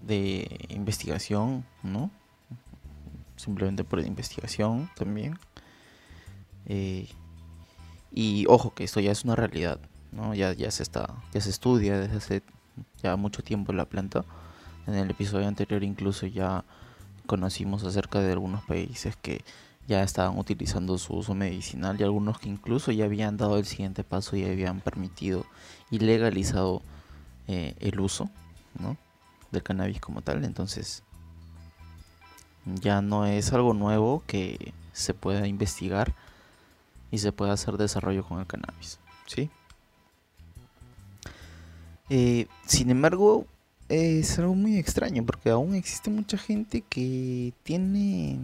de 0.03 0.66
investigación, 0.68 1.64
¿no? 1.83 2.11
Simplemente 3.37 3.85
por 3.85 4.01
investigación 4.01 4.90
también. 4.96 5.38
y 8.12 8.46
ojo 8.49 8.72
que 8.75 8.85
esto 8.85 9.01
ya 9.01 9.12
es 9.12 9.25
una 9.25 9.37
realidad, 9.37 9.79
¿no? 10.12 10.35
Ya, 10.35 10.53
ya 10.53 10.70
se 10.70 10.83
está, 10.83 11.14
ya 11.33 11.40
se 11.40 11.51
estudia 11.51 11.99
desde 11.99 12.16
hace 12.16 12.42
ya 13.03 13.16
mucho 13.16 13.42
tiempo 13.42 13.72
la 13.72 13.85
planta. 13.85 14.25
En 14.87 14.94
el 14.94 15.11
episodio 15.11 15.49
anterior 15.49 15.83
incluso 15.83 16.27
ya 16.27 16.64
conocimos 17.26 17.84
acerca 17.84 18.20
de 18.20 18.32
algunos 18.32 18.64
países 18.64 19.16
que 19.16 19.44
ya 19.86 20.02
estaban 20.02 20.38
utilizando 20.38 20.98
su 20.98 21.14
uso 21.14 21.34
medicinal 21.34 22.00
y 22.00 22.02
algunos 22.02 22.38
que 22.38 22.48
incluso 22.48 22.90
ya 22.90 23.04
habían 23.04 23.36
dado 23.36 23.58
el 23.58 23.66
siguiente 23.66 24.02
paso 24.02 24.36
y 24.36 24.44
habían 24.44 24.80
permitido 24.80 25.44
y 25.90 25.98
legalizado 26.00 26.82
eh, 27.46 27.74
el 27.80 28.00
uso 28.00 28.28
del 29.52 29.62
cannabis 29.62 30.00
como 30.00 30.22
tal. 30.22 30.44
Entonces 30.44 31.02
ya 32.64 33.00
no 33.00 33.26
es 33.26 33.52
algo 33.52 33.74
nuevo 33.74 34.22
que 34.26 34.72
se 34.92 35.14
pueda 35.14 35.46
investigar 35.46 36.14
y 37.10 37.18
se 37.18 37.32
pueda 37.32 37.52
hacer 37.52 37.76
desarrollo 37.76 38.24
con 38.24 38.40
el 38.40 38.46
cannabis. 38.46 38.98
¿sí? 39.26 39.50
Eh, 42.10 42.48
sin 42.66 42.90
embargo, 42.90 43.46
es 43.88 44.38
algo 44.38 44.55
muy 44.55 44.79
extraño 44.79 45.25
porque 45.25 45.51
aún 45.51 45.75
existe 45.75 46.11
mucha 46.11 46.38
gente 46.38 46.83
que 46.83 47.53
tiene 47.62 48.38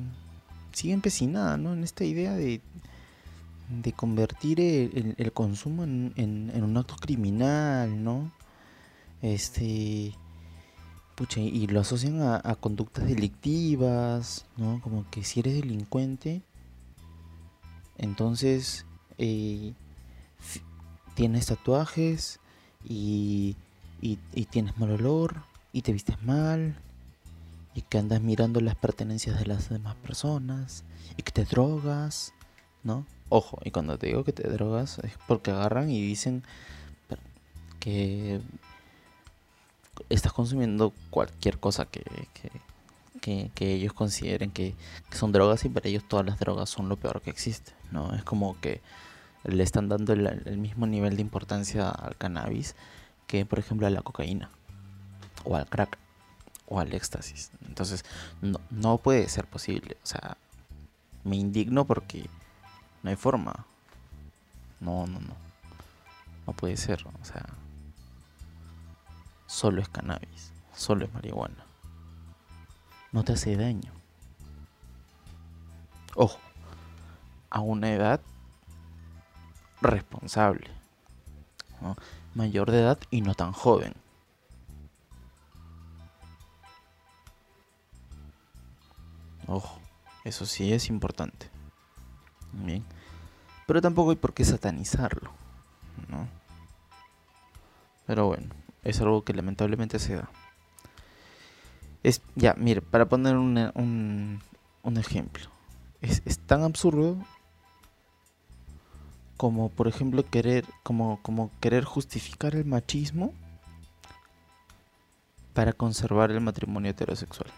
sigue 0.73 0.95
empecinada 0.95 1.57
¿no? 1.57 1.73
en 1.73 1.83
esta 1.83 2.05
idea 2.05 2.35
de, 2.35 2.61
de 3.83 3.93
convertir 3.93 4.61
el, 4.61 5.33
consumo 5.33 5.85
en, 5.85 6.53
un 6.55 6.77
acto 6.77 6.97
criminal 6.97 8.03
no 8.03 8.33
este 9.21 10.15
pucha, 11.17 11.41
y 11.41 11.67
lo 11.67 11.81
asocian 11.81 12.23
a, 12.23 12.57
conductas 12.57 13.07
delictivas 13.07 14.47
no 14.57 14.81
como 14.81 15.09
que 15.11 15.25
si 15.25 15.41
eres 15.41 15.55
delincuente 15.55 16.43
entonces 17.99 18.87
eh, 19.19 19.75
tienes 21.15 21.47
tatuajes 21.47 22.39
y 22.85 23.57
y, 24.03 24.17
tienes 24.47 24.77
mal 24.77 24.91
olor 24.91 25.45
y 25.73 25.83
te 25.83 25.93
vistes 25.93 26.21
mal 26.23 26.75
y 27.75 27.83
que 27.83 27.99
andas 27.99 28.21
mirando 28.21 28.61
las 28.61 28.75
pertenencias 28.75 29.39
de 29.39 29.47
las 29.47 29.71
demás 29.71 29.95
personas 29.95 30.85
y 31.17 31.23
que 31.23 31.33
te 31.33 31.45
drogas, 31.45 32.35
¿no? 32.83 33.07
Ojo, 33.29 33.59
y 33.65 33.71
cuando 33.71 33.97
te 33.97 34.09
digo 34.09 34.25
que 34.25 34.33
te 34.33 34.47
drogas 34.49 34.99
es 34.99 35.13
porque 35.27 35.53
agarran 35.53 35.89
y 35.89 36.03
dicen 36.03 36.43
que 37.79 38.41
estás 40.09 40.33
consumiendo 40.33 40.93
cualquier 41.11 41.59
cosa 41.59 41.87
que, 41.87 42.03
que, 43.21 43.51
ellos 43.73 43.93
consideren 43.93 44.51
que, 44.51 44.75
son 45.13 45.31
drogas 45.31 45.65
y 45.65 45.69
para 45.69 45.89
ellos 45.89 46.03
todas 46.09 46.27
las 46.27 46.39
drogas 46.41 46.69
son 46.69 46.89
lo 46.89 46.97
peor 46.97 47.23
que 47.23 47.31
existe, 47.31 47.73
¿no? 47.93 48.13
Es 48.15 48.25
como 48.25 48.61
que 48.61 48.81
le 49.45 49.63
están 49.63 49.89
dando 49.89 50.13
el 50.13 50.59
mismo 50.59 50.87
nivel 50.87 51.17
de 51.17 51.23
importancia 51.23 51.89
al 51.89 52.17
cannabis 52.17 52.75
que 53.33 53.47
por 53.47 53.59
ejemplo 53.59 53.87
a 53.87 53.91
la 53.91 54.03
cocaína 54.03 54.51
o 55.45 55.57
al 55.57 55.67
crack 55.67 55.97
o 56.67 56.79
al 56.79 56.93
éxtasis. 56.93 57.51
Entonces 57.67 58.05
no, 58.43 58.61
no 58.69 58.99
puede 58.99 59.27
ser 59.31 59.47
posible. 59.47 59.97
O 60.03 60.07
sea, 60.07 60.37
me 61.25 61.37
indigno 61.37 61.87
porque 61.87 62.29
no 63.03 63.09
hay 63.09 63.17
forma. 63.17 63.65
No, 64.81 65.07
no, 65.07 65.19
no. 65.19 65.35
No 66.47 66.53
puede 66.53 66.77
ser. 66.77 67.07
O 67.07 67.25
sea, 67.25 67.47
solo 69.47 69.81
es 69.81 69.89
cannabis. 69.89 70.53
Solo 70.75 71.07
es 71.07 71.15
marihuana. 71.15 71.65
No 73.13 73.25
te 73.25 73.33
hace 73.33 73.57
daño. 73.57 73.93
Ojo, 76.17 76.39
a 77.49 77.61
una 77.61 77.95
edad 77.95 78.21
responsable. 79.81 80.71
Mayor 82.35 82.71
de 82.71 82.81
edad 82.81 82.99
y 83.11 83.21
no 83.21 83.35
tan 83.35 83.53
joven. 83.53 83.95
Ojo, 89.47 89.79
eso 90.25 90.47
sí 90.47 90.73
es 90.73 90.89
importante. 90.89 91.51
Bien. 92.53 92.85
Pero 93.67 93.81
tampoco 93.81 94.11
hay 94.11 94.17
por 94.17 94.35
qué 94.35 94.45
satanizarlo. 94.45 95.31
¿no? 96.09 96.29
Pero 98.07 98.27
bueno, 98.27 98.47
es 98.85 99.01
algo 99.01 99.25
que 99.25 99.35
lamentablemente 99.35 99.99
se 99.99 100.17
da. 100.17 100.31
Es, 102.03 102.21
ya, 102.35 102.55
mire, 102.55 102.83
para 102.83 103.07
poner 103.07 103.37
un, 103.37 104.41
un 104.83 104.97
ejemplo. 104.97 105.45
Es, 106.01 106.23
es 106.25 106.39
tan 106.39 106.63
absurdo 106.63 107.17
como 109.43 109.71
por 109.71 109.89
ejemplo 109.89 110.25
querer 110.25 110.65
como, 110.85 111.21
como 111.21 111.51
querer 111.59 111.83
justificar 111.83 112.55
el 112.55 112.65
machismo 112.65 113.35
para 115.53 115.73
conservar 115.73 116.31
el 116.31 116.41
matrimonio 116.41 116.93
heterosexual. 116.93 117.51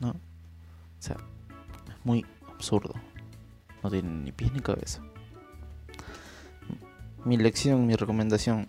¿No? 0.00 0.12
O 0.12 0.16
sea, 1.00 1.18
es 1.86 2.02
muy 2.02 2.24
absurdo. 2.48 2.94
No 3.82 3.90
tiene 3.90 4.08
ni 4.08 4.32
pies 4.32 4.52
ni 4.52 4.60
cabeza. 4.60 5.02
Mi 7.26 7.36
lección, 7.36 7.86
mi 7.86 7.94
recomendación. 7.94 8.68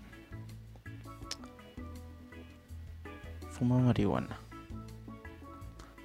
fuma 3.52 3.80
marihuana. 3.80 4.38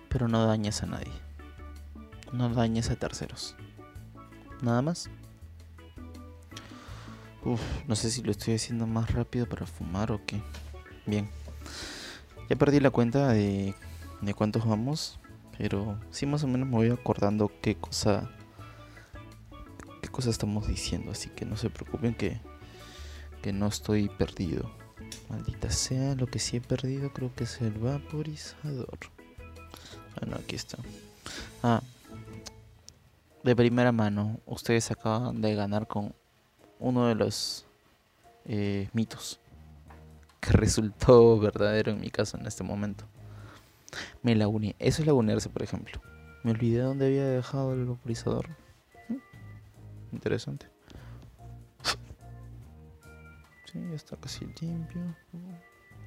Pero 0.08 0.28
no 0.28 0.46
dañes 0.46 0.84
a 0.84 0.86
nadie. 0.86 1.25
No 2.32 2.48
dañes 2.48 2.90
a 2.90 2.96
terceros. 2.96 3.56
Nada 4.62 4.82
más. 4.82 5.08
Uf, 7.44 7.60
no 7.86 7.94
sé 7.94 8.10
si 8.10 8.22
lo 8.22 8.32
estoy 8.32 8.54
haciendo 8.54 8.86
más 8.86 9.12
rápido 9.12 9.48
para 9.48 9.66
fumar 9.66 10.10
o 10.10 10.24
qué. 10.26 10.42
Bien. 11.06 11.30
Ya 12.48 12.56
perdí 12.56 12.80
la 12.80 12.90
cuenta 12.90 13.28
de, 13.28 13.74
de 14.20 14.34
cuántos 14.34 14.66
vamos. 14.66 15.20
Pero 15.58 15.98
sí 16.10 16.26
más 16.26 16.42
o 16.44 16.48
menos 16.48 16.68
me 16.68 16.76
voy 16.76 16.90
acordando 16.90 17.50
qué 17.62 17.76
cosa. 17.76 18.30
qué 20.02 20.08
cosa 20.08 20.30
estamos 20.30 20.68
diciendo. 20.68 21.12
Así 21.12 21.30
que 21.30 21.44
no 21.44 21.56
se 21.56 21.70
preocupen 21.70 22.14
que. 22.14 22.40
que 23.42 23.52
no 23.52 23.68
estoy 23.68 24.08
perdido. 24.08 24.70
Maldita 25.28 25.70
sea, 25.70 26.14
lo 26.14 26.26
que 26.26 26.38
sí 26.38 26.56
he 26.56 26.60
perdido 26.60 27.12
creo 27.12 27.34
que 27.34 27.44
es 27.44 27.60
el 27.60 27.72
vaporizador. 27.72 28.98
Bueno, 30.18 30.36
aquí 30.36 30.56
está. 30.56 30.78
Ah, 31.62 31.82
de 33.46 33.54
primera 33.54 33.92
mano, 33.92 34.40
ustedes 34.44 34.90
acaban 34.90 35.40
de 35.40 35.54
ganar 35.54 35.86
con 35.86 36.12
uno 36.80 37.06
de 37.06 37.14
los 37.14 37.64
eh, 38.44 38.88
mitos 38.92 39.38
que 40.40 40.50
resultó 40.52 41.38
verdadero 41.38 41.92
en 41.92 42.00
mi 42.00 42.10
caso 42.10 42.36
en 42.36 42.46
este 42.46 42.64
momento. 42.64 43.04
Me 44.22 44.34
laguné. 44.34 44.74
Eso 44.80 45.00
es 45.00 45.06
lagunearse, 45.06 45.48
por 45.48 45.62
ejemplo. 45.62 46.02
Me 46.42 46.50
olvidé 46.50 46.80
dónde 46.80 47.06
había 47.06 47.24
dejado 47.24 47.72
el 47.72 47.86
vaporizador. 47.86 48.48
Mm, 49.08 50.14
interesante. 50.14 50.66
Sí, 53.72 53.80
ya 53.90 53.96
está 53.96 54.16
casi 54.16 54.46
limpio. 54.60 55.02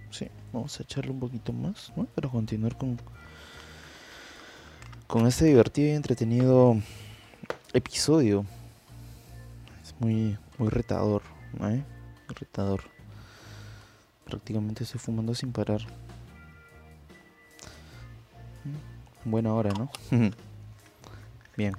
Sí, 0.10 0.28
vamos 0.54 0.80
a 0.80 0.84
echarle 0.84 1.12
un 1.12 1.20
poquito 1.20 1.52
más, 1.52 1.92
¿no? 1.96 2.06
Para 2.06 2.30
continuar 2.30 2.78
con, 2.78 2.98
con 5.08 5.28
este 5.28 5.46
divertido 5.46 5.90
y 5.90 5.92
entretenido 5.92 6.78
episodio. 7.74 8.46
Es 9.84 9.96
muy, 10.00 10.38
muy 10.58 10.70
retador, 10.70 11.22
¿eh? 11.62 11.84
Retador. 12.28 12.82
Prácticamente 14.26 14.84
estoy 14.84 15.00
fumando 15.00 15.34
sin 15.36 15.52
parar. 15.52 15.82
Buena 19.26 19.54
hora, 19.54 19.72
¿no? 19.72 19.90
Bien. 21.58 21.74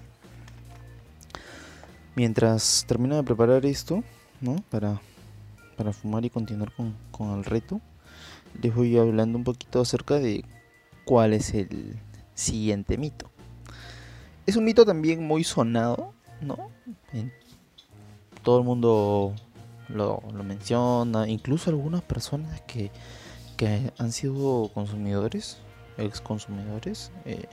Mientras 2.14 2.85
termino 2.87 3.16
de 3.16 3.22
preparar 3.22 3.64
esto, 3.64 4.02
¿no? 4.40 4.56
Para 4.70 5.00
para 5.80 5.94
fumar 5.94 6.22
y 6.26 6.28
continuar 6.28 6.70
con, 7.11 7.38
el 7.38 7.42
reto, 7.42 7.80
les 8.61 8.74
voy 8.74 8.98
hablando 8.98 9.38
un 9.38 9.44
poquito 9.44 9.80
acerca 9.80 10.18
de 10.18 10.44
cuál 11.06 11.33
es 11.33 11.54
el 11.54 11.96
siguiente 12.35 12.98
mito. 12.98 13.30
Es 14.51 14.57
un 14.57 14.65
mito 14.65 14.85
también 14.85 15.25
muy 15.25 15.45
sonado, 15.45 16.13
¿no? 16.41 16.71
todo 18.43 18.59
el 18.59 18.65
mundo 18.65 19.33
lo, 19.89 20.21
menciona, 20.43 21.29
incluso 21.29 21.71
algunas 21.71 22.03
personas 22.03 22.61
que, 22.63 22.91
han 23.97 24.11
sido 24.11 24.69
consumidores, 24.75 25.59
ex 25.99 26.21
consumidores, 26.21 27.13
eh, 27.27 27.45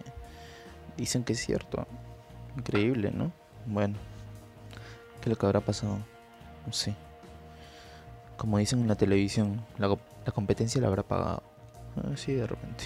dicen 0.97 1.23
que 1.23 1.33
es 1.33 1.39
cierto. 1.39 1.85
Increíble, 2.57 3.11
¿no? 3.11 3.31
Bueno, 3.67 3.93
¿qué 5.21 5.23
es 5.23 5.27
lo 5.27 5.35
que 5.35 5.45
habrá 5.45 5.61
pasado? 5.61 5.99
No 6.65 6.73
sé 6.73 6.95
como 8.37 8.57
dicen 8.57 8.81
en 8.81 8.87
la 8.87 8.95
televisión, 8.95 9.63
la, 9.77 9.95
competencia 10.31 10.81
la 10.81 10.87
habrá 10.87 11.03
pagado. 11.03 11.43
Así 12.13 12.31
ah, 12.31 12.41
de 12.41 12.47
repente. 12.47 12.85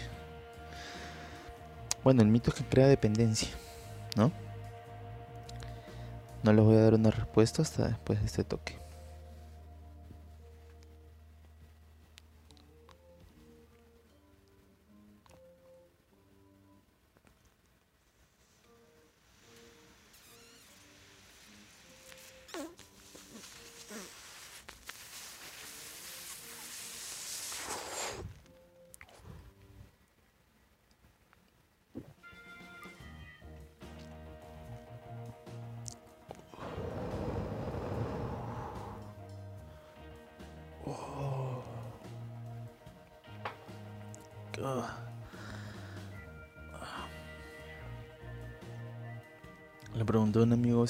Bueno, 2.03 2.21
el 2.23 2.27
mito 2.29 2.49
es 2.49 2.55
que 2.55 2.63
crea 2.63 2.87
dependencia, 2.87 3.49
¿no? 4.15 4.31
No 6.43 6.53
les 6.53 6.65
voy 6.65 6.75
a 6.75 6.81
dar 6.81 6.93
una 6.95 7.11
respuesta 7.11 7.61
hasta 7.61 7.87
después 7.87 8.19
de 8.19 8.25
este 8.25 8.43
toque. 8.43 8.80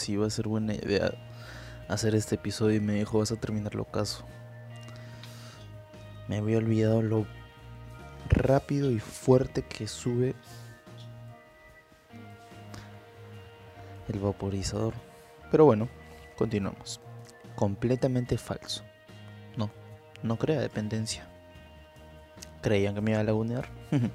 Si 0.01 0.13
iba 0.13 0.27
a 0.27 0.29
ser 0.29 0.47
buena 0.47 0.73
idea 0.73 1.13
hacer 1.87 2.15
este 2.15 2.35
episodio 2.35 2.77
y 2.77 2.79
me 2.79 2.93
dijo 2.93 3.19
vas 3.19 3.31
a 3.31 3.35
terminar 3.35 3.75
lo 3.75 3.85
caso. 3.85 4.25
Me 6.27 6.37
había 6.37 6.57
olvidado 6.57 7.01
lo 7.01 7.25
rápido 8.29 8.91
y 8.91 8.99
fuerte 8.99 9.63
que 9.63 9.87
sube 9.87 10.35
el 14.07 14.19
vaporizador. 14.19 14.93
Pero 15.51 15.65
bueno, 15.65 15.89
continuamos. 16.37 17.01
Completamente 17.55 18.37
falso. 18.37 18.83
No, 19.57 19.69
no 20.23 20.37
crea 20.37 20.61
dependencia 20.61 21.31
creían 22.61 22.95
que 22.95 23.01
me 23.01 23.11
iba 23.11 23.19
a 23.19 23.23
lagunear. 23.23 23.67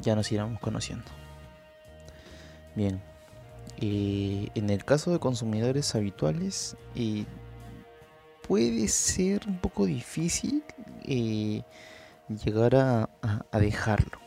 ya 0.00 0.16
nos 0.16 0.32
iremos 0.32 0.58
conociendo. 0.60 1.04
Bien. 2.74 3.00
Y 3.82 4.52
en 4.54 4.70
el 4.70 4.84
caso 4.84 5.10
de 5.10 5.18
consumidores 5.18 5.96
habituales, 5.96 6.76
puede 8.46 8.86
ser 8.86 9.48
un 9.48 9.58
poco 9.58 9.86
difícil 9.86 10.62
eh, 11.02 11.62
llegar 12.44 12.76
a, 12.76 13.08
dejarlo, 13.52 14.18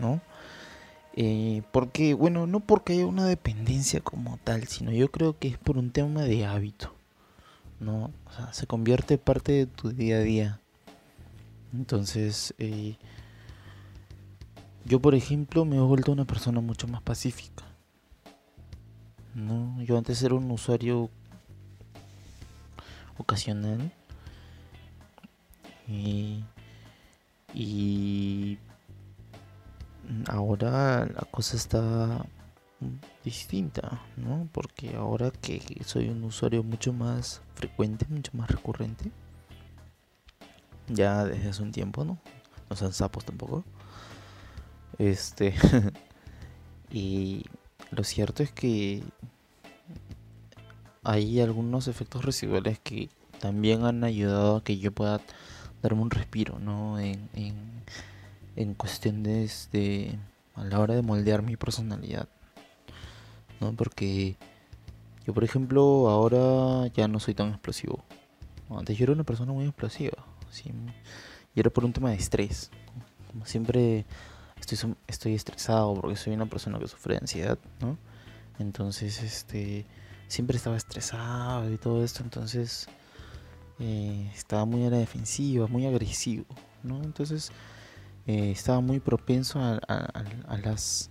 ¿no? 0.00 0.22
Eh, 1.14 1.62
porque, 1.72 2.14
bueno, 2.14 2.46
no 2.46 2.60
porque 2.60 2.94
haya 2.94 3.06
una 3.06 3.26
dependencia 3.26 4.00
como 4.00 4.38
tal, 4.44 4.66
sino 4.66 4.92
yo 4.92 5.10
creo 5.10 5.38
que 5.38 5.48
es 5.48 5.58
por 5.58 5.76
un 5.76 5.90
tema 5.90 6.22
de 6.22 6.46
hábito, 6.46 6.94
¿no? 7.80 8.12
O 8.24 8.32
sea, 8.32 8.52
se 8.54 8.66
convierte 8.66 9.18
parte 9.18 9.52
de 9.52 9.66
tu 9.66 9.90
día 9.90 10.16
a 10.16 10.20
día. 10.20 10.60
Entonces, 11.74 12.54
eh, 12.58 12.96
yo 14.86 15.00
por 15.00 15.14
ejemplo 15.14 15.66
me 15.66 15.76
he 15.76 15.80
vuelto 15.80 16.12
una 16.12 16.24
persona 16.24 16.62
mucho 16.62 16.88
más 16.88 17.02
pacífica. 17.02 17.71
¿No? 19.34 19.80
Yo 19.82 19.98
antes 19.98 20.22
era 20.22 20.34
un 20.34 20.50
usuario 20.50 21.10
ocasional 23.18 23.92
y, 25.88 26.44
y 27.54 28.58
ahora 30.28 31.06
la 31.06 31.22
cosa 31.30 31.56
está 31.56 32.24
distinta, 33.24 34.00
¿no? 34.16 34.48
Porque 34.52 34.96
ahora 34.96 35.30
que 35.30 35.62
soy 35.84 36.08
un 36.08 36.24
usuario 36.24 36.62
mucho 36.62 36.92
más 36.92 37.40
frecuente, 37.54 38.06
mucho 38.08 38.32
más 38.34 38.50
recurrente, 38.50 39.10
ya 40.88 41.24
desde 41.24 41.48
hace 41.48 41.62
un 41.62 41.72
tiempo, 41.72 42.04
¿no? 42.04 42.18
No 42.68 42.76
sean 42.76 42.92
sapos 42.92 43.24
tampoco. 43.24 43.64
Este. 44.98 45.54
y 46.90 47.44
lo 47.92 48.04
cierto 48.04 48.42
es 48.42 48.50
que 48.50 49.02
hay 51.04 51.40
algunos 51.40 51.88
efectos 51.88 52.24
residuales 52.24 52.78
que 52.78 53.10
también 53.38 53.84
han 53.84 54.02
ayudado 54.02 54.56
a 54.56 54.64
que 54.64 54.78
yo 54.78 54.92
pueda 54.92 55.20
darme 55.82 56.02
un 56.02 56.10
respiro, 56.10 56.58
¿no? 56.58 56.98
En, 56.98 57.28
en, 57.34 58.74
de. 59.72 60.18
a 60.54 60.64
la 60.64 60.80
hora 60.80 60.94
de 60.94 61.02
moldear 61.02 61.42
mi 61.42 61.56
personalidad, 61.56 62.28
¿no? 63.60 63.72
Porque 63.72 64.36
yo, 65.26 65.34
por 65.34 65.44
ejemplo, 65.44 66.08
ahora 66.08 66.86
ya 66.94 67.08
no 67.08 67.20
soy 67.20 67.34
tan 67.34 67.50
explosivo. 67.50 68.02
Antes 68.70 68.96
yo 68.96 69.04
era 69.04 69.12
una 69.12 69.24
persona 69.24 69.52
muy 69.52 69.66
explosiva 69.66 70.24
y 71.54 71.60
era 71.60 71.70
por 71.70 71.84
un 71.84 71.92
tema 71.92 72.10
de 72.10 72.16
estrés. 72.16 72.70
Como 73.30 73.44
siempre 73.46 74.06
estoy, 74.62 74.94
estoy 75.06 75.34
estresado 75.34 75.94
porque 75.94 76.16
soy 76.16 76.34
una 76.34 76.46
persona 76.46 76.78
que 76.78 76.88
sufre 76.88 77.14
de 77.14 77.20
ansiedad, 77.20 77.58
¿no? 77.80 77.98
Entonces, 78.58 79.22
este, 79.22 79.86
siempre 80.28 80.56
estaba 80.56 80.76
estresado 80.76 81.70
y 81.70 81.76
todo 81.76 82.02
esto, 82.04 82.22
entonces 82.22 82.88
eh, 83.78 84.30
estaba 84.34 84.64
muy 84.64 84.84
a 84.86 84.90
la 84.90 84.98
defensiva, 84.98 85.66
muy 85.66 85.86
agresivo, 85.86 86.46
¿no? 86.82 87.02
Entonces 87.02 87.52
eh, 88.26 88.50
estaba 88.50 88.80
muy 88.80 89.00
propenso 89.00 89.60
a, 89.60 89.78
las 90.62 91.10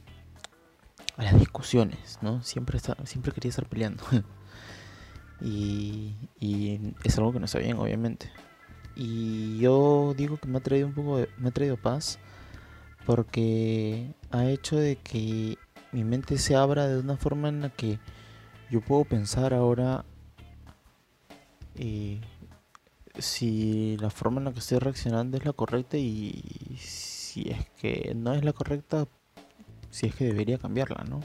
a 1.17 1.23
las 1.23 1.37
discusiones, 1.37 2.17
¿no? 2.21 2.41
Siempre 2.43 2.79
siempre 3.03 3.31
quería 3.31 3.49
estar 3.49 3.67
peleando. 3.67 4.03
y, 5.41 6.15
y 6.39 6.93
es 7.03 7.17
algo 7.17 7.33
que 7.33 7.39
no 7.39 7.45
está 7.45 7.59
bien, 7.59 7.77
obviamente. 7.77 8.31
Y 8.95 9.59
yo 9.59 10.13
digo 10.17 10.37
que 10.37 10.47
me 10.47 10.57
ha 10.57 10.61
traído 10.61 10.87
un 10.87 10.93
poco 10.93 11.17
de, 11.17 11.29
me 11.37 11.49
ha 11.49 11.51
traído 11.51 11.77
paz 11.77 12.19
porque 13.05 14.13
ha 14.31 14.45
hecho 14.45 14.77
de 14.77 14.95
que 14.97 15.57
mi 15.91 16.03
mente 16.03 16.37
se 16.37 16.55
abra 16.55 16.87
de 16.87 16.99
una 16.99 17.17
forma 17.17 17.49
en 17.49 17.61
la 17.61 17.69
que 17.69 17.99
yo 18.69 18.81
puedo 18.81 19.03
pensar 19.03 19.53
ahora 19.53 20.05
eh, 21.75 22.21
si 23.17 23.97
la 23.97 24.09
forma 24.09 24.39
en 24.39 24.45
la 24.45 24.53
que 24.53 24.59
estoy 24.59 24.79
reaccionando 24.79 25.37
es 25.37 25.45
la 25.45 25.53
correcta 25.53 25.97
y 25.97 26.77
si 26.79 27.49
es 27.49 27.69
que 27.81 28.13
no 28.15 28.33
es 28.33 28.43
la 28.43 28.53
correcta, 28.53 29.07
si 29.89 30.07
es 30.07 30.15
que 30.15 30.25
debería 30.25 30.57
cambiarla, 30.57 31.03
¿no? 31.09 31.19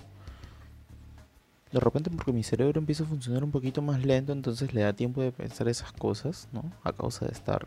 De 1.72 1.80
repente 1.80 2.10
porque 2.10 2.32
mi 2.32 2.42
cerebro 2.42 2.78
empieza 2.78 3.04
a 3.04 3.06
funcionar 3.06 3.44
un 3.44 3.50
poquito 3.50 3.82
más 3.82 4.04
lento, 4.04 4.32
entonces 4.32 4.72
le 4.72 4.82
da 4.82 4.92
tiempo 4.92 5.20
de 5.20 5.32
pensar 5.32 5.68
esas 5.68 5.92
cosas, 5.92 6.48
¿no? 6.52 6.72
A 6.84 6.92
causa 6.92 7.26
de 7.26 7.32
estar 7.32 7.66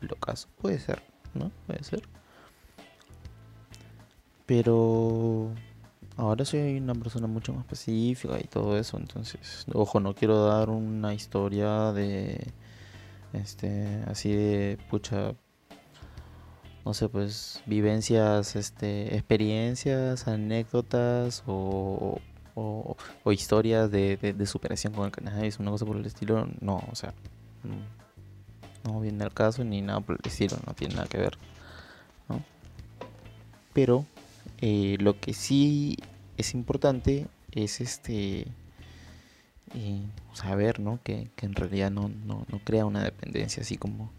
locas. 0.00 0.48
Puede 0.60 0.78
ser, 0.78 1.02
¿no? 1.34 1.50
Puede 1.66 1.82
ser. 1.84 2.02
Pero 4.50 5.52
ahora 6.16 6.44
soy 6.44 6.78
una 6.78 6.96
persona 6.96 7.28
mucho 7.28 7.52
más 7.52 7.64
pacífica 7.66 8.36
y 8.40 8.48
todo 8.48 8.76
eso, 8.76 8.96
entonces, 8.96 9.64
ojo, 9.72 10.00
no 10.00 10.12
quiero 10.12 10.44
dar 10.44 10.70
una 10.70 11.14
historia 11.14 11.92
de 11.92 12.52
este 13.32 14.02
así 14.08 14.32
de 14.32 14.76
pucha 14.90 15.34
no 16.84 16.94
sé, 16.94 17.08
pues 17.08 17.62
vivencias, 17.66 18.56
este, 18.56 19.14
experiencias, 19.14 20.26
anécdotas 20.26 21.44
o, 21.46 22.18
o, 22.56 22.96
historias 23.30 23.88
de, 23.92 24.16
de, 24.16 24.46
superación 24.46 24.94
con 24.94 25.04
el 25.04 25.12
cannabis, 25.12 25.60
una 25.60 25.70
cosa 25.70 25.86
por 25.86 25.96
el 25.96 26.06
estilo, 26.06 26.48
no, 26.60 26.82
o 26.90 26.96
sea, 26.96 27.14
no, 28.82 29.00
viene 29.00 29.22
al 29.22 29.32
caso 29.32 29.62
ni 29.62 29.80
nada 29.80 30.00
por 30.00 30.16
el 30.20 30.28
estilo, 30.28 30.56
no 30.66 30.74
tiene 30.74 30.96
nada 30.96 31.06
que 31.06 31.18
ver, 31.18 31.38
¿no? 32.28 32.42
Pero 33.72 34.06
eh, 34.60 34.96
lo 35.00 35.18
que 35.18 35.34
sí 35.34 35.96
es 36.36 36.54
importante 36.54 37.26
es 37.52 37.80
este 37.80 38.46
eh, 39.74 40.02
saber, 40.34 40.80
¿no? 40.80 41.00
Que, 41.02 41.30
en 41.40 41.54
realidad 41.54 41.90
no, 41.90 42.08
no, 42.08 42.46
no, 42.48 42.60
crea 42.64 42.84
una 42.86 43.02
dependencia 43.02 43.62
así 43.62 43.76
como, 43.76 44.10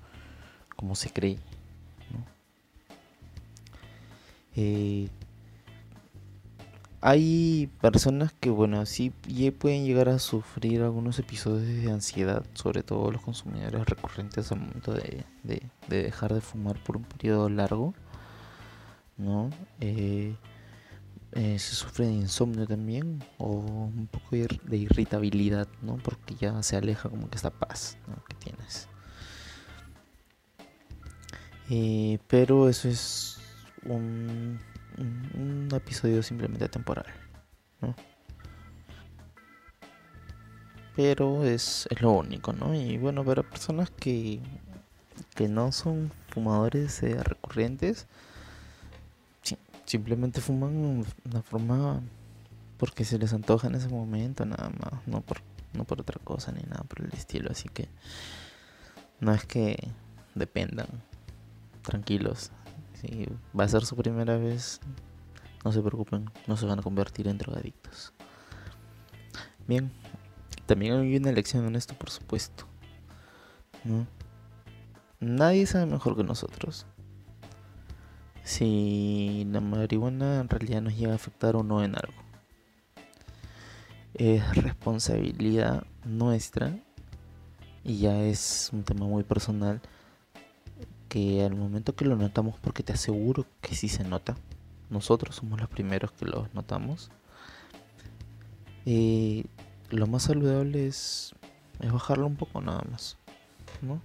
como 0.75 0.95
se 0.95 1.09
cree, 1.09 1.37
¿no? 2.11 2.25
Eh, 4.55 5.09
hay 7.03 7.67
personas 7.81 8.31
que, 8.31 8.51
bueno, 8.51 8.85
sí 8.85 9.11
pueden 9.57 9.85
llegar 9.85 10.07
a 10.07 10.19
sufrir 10.19 10.83
algunos 10.83 11.17
episodios 11.17 11.83
de 11.83 11.91
ansiedad, 11.91 12.45
sobre 12.53 12.83
todo 12.83 13.11
los 13.11 13.23
consumidores 13.23 13.87
recurrentes 13.87 14.51
al 14.51 14.59
momento 14.59 14.93
de, 14.93 15.23
dejar 15.87 16.35
de 16.35 16.41
fumar 16.41 16.77
por 16.83 16.97
un 16.97 17.03
periodo 17.03 17.49
largo, 17.49 17.95
¿no? 19.17 19.49
Eh, 19.79 20.35
eh, 21.33 21.59
se 21.59 21.75
sufre 21.75 22.05
de 22.05 22.13
insomnio 22.13 22.67
también 22.67 23.23
o 23.37 23.47
un 23.47 24.07
poco 24.07 24.35
de 24.35 24.77
irritabilidad, 24.77 25.67
¿no? 25.81 25.97
Porque 25.97 26.35
ya 26.35 26.61
se 26.63 26.75
aleja 26.75 27.09
como 27.09 27.29
que 27.29 27.37
esta 27.37 27.51
paz 27.51 27.97
que 28.27 28.35
tienes. 28.35 28.87
Eh, 31.69 32.19
pero 32.27 32.67
eso 32.67 32.89
es 32.89 33.37
un 33.85 34.59
un, 34.97 35.69
episodio 35.73 36.23
simplemente 36.23 36.67
temporal. 36.69 37.05
Pero 40.95 41.45
es, 41.45 41.87
lo 41.99 42.11
único, 42.11 42.53
¿no? 42.53 42.75
Y 42.75 42.97
bueno, 42.97 43.23
para 43.23 43.43
personas 43.43 43.89
que, 43.89 44.39
que 45.35 45.47
no 45.47 45.71
son 45.71 46.11
fumadores 46.29 47.01
eh, 47.03 47.23
recurrentes, 47.23 48.07
simplemente 49.91 50.39
fuman 50.39 51.03
una 51.25 51.41
forma 51.41 52.01
porque 52.77 53.03
se 53.03 53.19
les 53.19 53.33
antoja 53.33 53.67
en 53.67 53.75
ese 53.75 53.89
momento, 53.89 54.45
nada 54.45 54.69
más, 54.69 55.05
no 55.05 55.19
por, 55.19 55.41
no 55.73 55.83
por 55.83 55.99
otra 55.99 56.17
cosa 56.23 56.53
ni 56.53 56.61
nada 56.61 56.83
por 56.83 57.01
el 57.01 57.11
estilo. 57.11 57.51
Así 57.51 57.67
que 57.67 57.89
no 59.19 59.33
es 59.33 59.45
que 59.45 59.89
dependan, 60.33 60.87
tranquilos, 61.81 62.51
si 63.01 63.27
va 63.57 63.65
a 63.65 63.67
ser 63.67 63.85
su 63.85 63.97
primera 63.97 64.37
vez, 64.37 64.79
no 65.65 65.73
se 65.73 65.81
preocupen, 65.81 66.31
no 66.47 66.55
se 66.55 66.65
van 66.65 66.79
a 66.79 66.83
convertir 66.83 67.27
en 67.27 67.37
drogadictos. 67.37 68.13
Bien, 69.67 69.91
también 70.67 70.93
hay 70.93 71.17
una 71.17 71.31
elección 71.31 71.65
en 71.65 71.75
esto, 71.75 71.95
por 71.95 72.09
supuesto. 72.09 72.65
Nadie 75.19 75.65
sabe 75.65 75.85
mejor 75.85 76.15
que 76.15 76.23
nosotros 76.23 76.85
si 78.43 79.47
la 79.51 79.61
marihuana 79.61 80.39
en 80.39 80.49
realidad 80.49 80.81
nos 80.81 80.97
llega 80.97 81.13
a 81.13 81.15
afectar 81.15 81.55
o 81.55 81.63
no 81.63 81.83
en 81.83 81.95
algo. 81.95 82.21
Es 84.13 84.55
responsabilidad 84.55 85.85
nuestra 86.05 86.75
y 87.83 87.97
ya 87.99 88.23
es 88.23 88.69
un 88.73 88.83
tema 88.83 89.05
muy 89.05 89.23
personal 89.23 89.81
que 91.09 91.43
al 91.43 91.55
momento 91.55 91.95
que 91.95 92.05
lo 92.05 92.15
notamos, 92.15 92.55
porque 92.61 92.83
te 92.83 92.93
aseguro 92.93 93.45
que 93.61 93.75
sí 93.75 93.89
se 93.89 94.03
nota, 94.03 94.37
nosotros 94.89 95.35
somos 95.35 95.59
los 95.59 95.69
primeros 95.69 96.11
que 96.13 96.25
lo 96.25 96.47
notamos, 96.53 97.11
eh, 98.85 99.45
lo 99.89 100.07
más 100.07 100.23
saludable 100.23 100.87
es, 100.87 101.35
es 101.81 101.91
bajarlo 101.91 102.27
un 102.27 102.37
poco 102.37 102.61
nada 102.61 102.83
más, 102.89 103.17
¿no? 103.81 104.01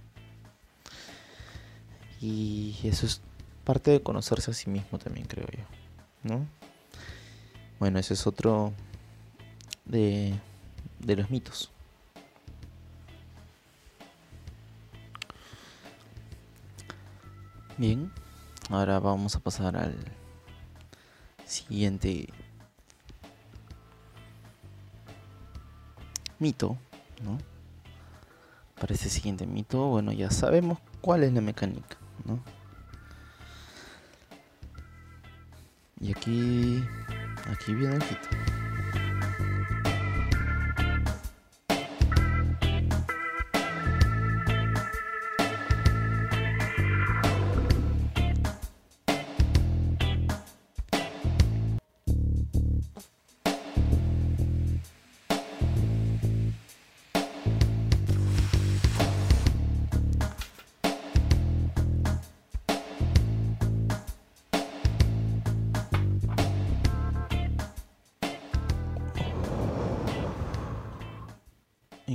Y 2.19 2.75
eso 2.83 3.05
es 3.05 3.21
parte 3.67 3.91
de 3.91 4.01
conocerse 4.01 4.49
a 4.51 4.53
sí 4.53 4.69
mismo 4.69 4.97
también, 4.97 5.27
creo 5.27 5.45
yo, 5.45 5.65
¿no? 6.23 6.47
Bueno, 7.79 7.99
ese 7.99 8.13
es 8.13 8.25
otro 8.25 8.71
de, 9.83 10.39
de 10.99 11.15
los 11.17 11.29
mitos. 11.29 11.69
Bien, 17.75 18.09
ahora 18.69 19.01
vamos 19.01 19.35
a 19.35 19.41
pasar 19.41 19.75
al 19.75 19.97
siguiente 21.45 22.29
mito, 26.39 26.77
¿no? 27.21 27.37
Para 28.79 28.93
este 28.93 29.09
siguiente 29.09 29.45
mito, 29.45 29.89
bueno, 29.89 30.13
ya 30.13 30.31
sabemos 30.31 30.79
cuál 31.01 31.25
es 31.25 31.33
la 31.33 31.41
mecánica, 31.41 31.97
¿no? 32.23 32.39
Y 35.99 36.11
aquí, 36.11 36.83
aquí 37.49 37.73
viene 37.73 37.95
el 37.95 38.01
mito. 38.01 38.46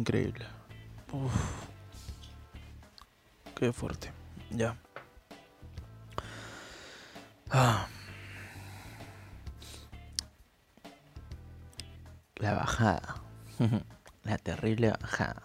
Increíble. 0.03 0.45
Uf. 1.13 1.33
Qué 3.55 3.73
fuerte. 3.73 4.11
Ya. 4.51 4.77
Ah. 7.49 7.87
La 12.35 12.55
bajada. 12.55 13.23
La 14.25 14.39
terrible 14.39 14.91
bajada. 14.91 15.43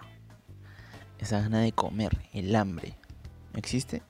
Esa 1.19 1.41
gana 1.41 1.59
de 1.59 1.71
comer, 1.71 2.17
el 2.33 2.55
hambre. 2.55 2.97
¿Existe? 3.53 4.01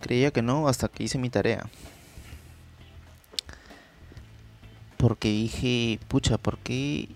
Creía 0.00 0.32
que 0.32 0.42
no 0.42 0.66
hasta 0.66 0.88
que 0.88 1.04
hice 1.04 1.18
mi 1.18 1.30
tarea. 1.30 1.70
Porque 5.06 5.28
dije, 5.28 6.00
pucha, 6.08 6.36
¿por 6.36 6.58
qué 6.58 7.08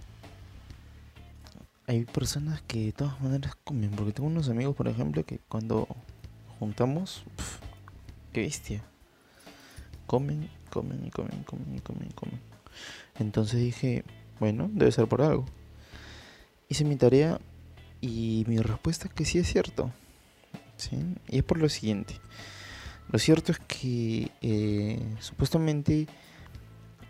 hay 1.88 2.05
personas 2.05 2.62
que 2.62 2.84
de 2.84 2.93
todas 2.93 3.20
maneras 3.20 3.57
comen, 3.64 3.91
porque 3.91 4.12
tengo 4.12 4.28
unos 4.28 4.49
amigos, 4.49 4.76
por 4.76 4.86
ejemplo, 4.86 5.26
que 5.26 5.41
cuando 5.49 5.88
juntamos, 6.61 7.24
qué 8.32 8.43
bestia, 8.43 8.84
comen, 10.07 10.49
comen 10.70 11.05
y 11.05 11.11
comen, 11.11 11.43
comen 11.43 11.78
y 11.78 11.80
comen 11.80 12.11
comen. 12.11 12.38
Entonces 13.18 13.59
dije, 13.59 14.05
bueno, 14.38 14.70
debe 14.72 14.93
ser 14.93 15.09
por 15.09 15.22
algo. 15.22 15.47
Hice 16.68 16.84
mi 16.84 16.95
tarea 16.95 17.41
y 18.01 18.45
mi 18.47 18.59
respuesta 18.59 19.09
es 19.09 19.14
que 19.14 19.24
sí 19.24 19.38
es 19.41 19.49
cierto. 19.49 19.91
¿sí? 20.76 20.97
Y 21.26 21.38
es 21.38 21.43
por 21.43 21.59
lo 21.59 21.68
siguiente. 21.68 22.14
Lo 23.11 23.18
cierto 23.18 23.51
es 23.51 23.59
que 23.59 24.30
eh, 24.43 25.16
supuestamente 25.18 26.07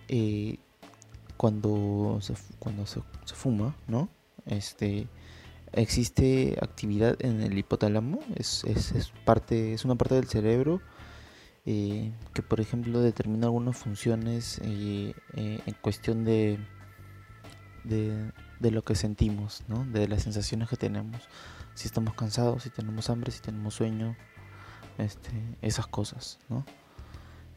eh, 0.08 0.56
cuando, 1.40 2.18
se, 2.20 2.34
cuando 2.58 2.84
se, 2.84 3.00
fuma, 3.34 3.74
¿no? 3.88 4.10
Este, 4.44 5.08
existe 5.72 6.58
actividad 6.60 7.16
en 7.20 7.40
el 7.40 7.56
hipotálamo, 7.56 8.18
es, 8.36 8.62
es, 8.64 9.10
parte, 9.24 9.72
es 9.72 9.86
una 9.86 9.94
parte 9.94 10.16
del 10.16 10.28
cerebro 10.28 10.82
eh, 11.64 12.12
que 12.34 12.42
por 12.42 12.60
ejemplo 12.60 13.00
determina 13.00 13.46
algunas 13.46 13.78
funciones 13.78 14.60
en 14.62 15.14
cuestión 15.80 16.24
de, 16.26 16.58
de, 17.84 18.32
de, 18.58 18.70
lo 18.70 18.84
que 18.84 18.94
sentimos, 18.94 19.62
¿no? 19.66 19.86
de 19.86 20.08
las 20.08 20.24
sensaciones 20.24 20.68
que 20.68 20.76
tenemos, 20.76 21.22
si 21.72 21.86
estamos 21.86 22.12
cansados, 22.12 22.64
si 22.64 22.68
tenemos 22.68 23.08
hambre, 23.08 23.32
si 23.32 23.40
tenemos 23.40 23.72
sueño, 23.72 24.14
este, 24.98 25.30
esas 25.62 25.86
cosas, 25.86 26.38
¿no? 26.50 26.66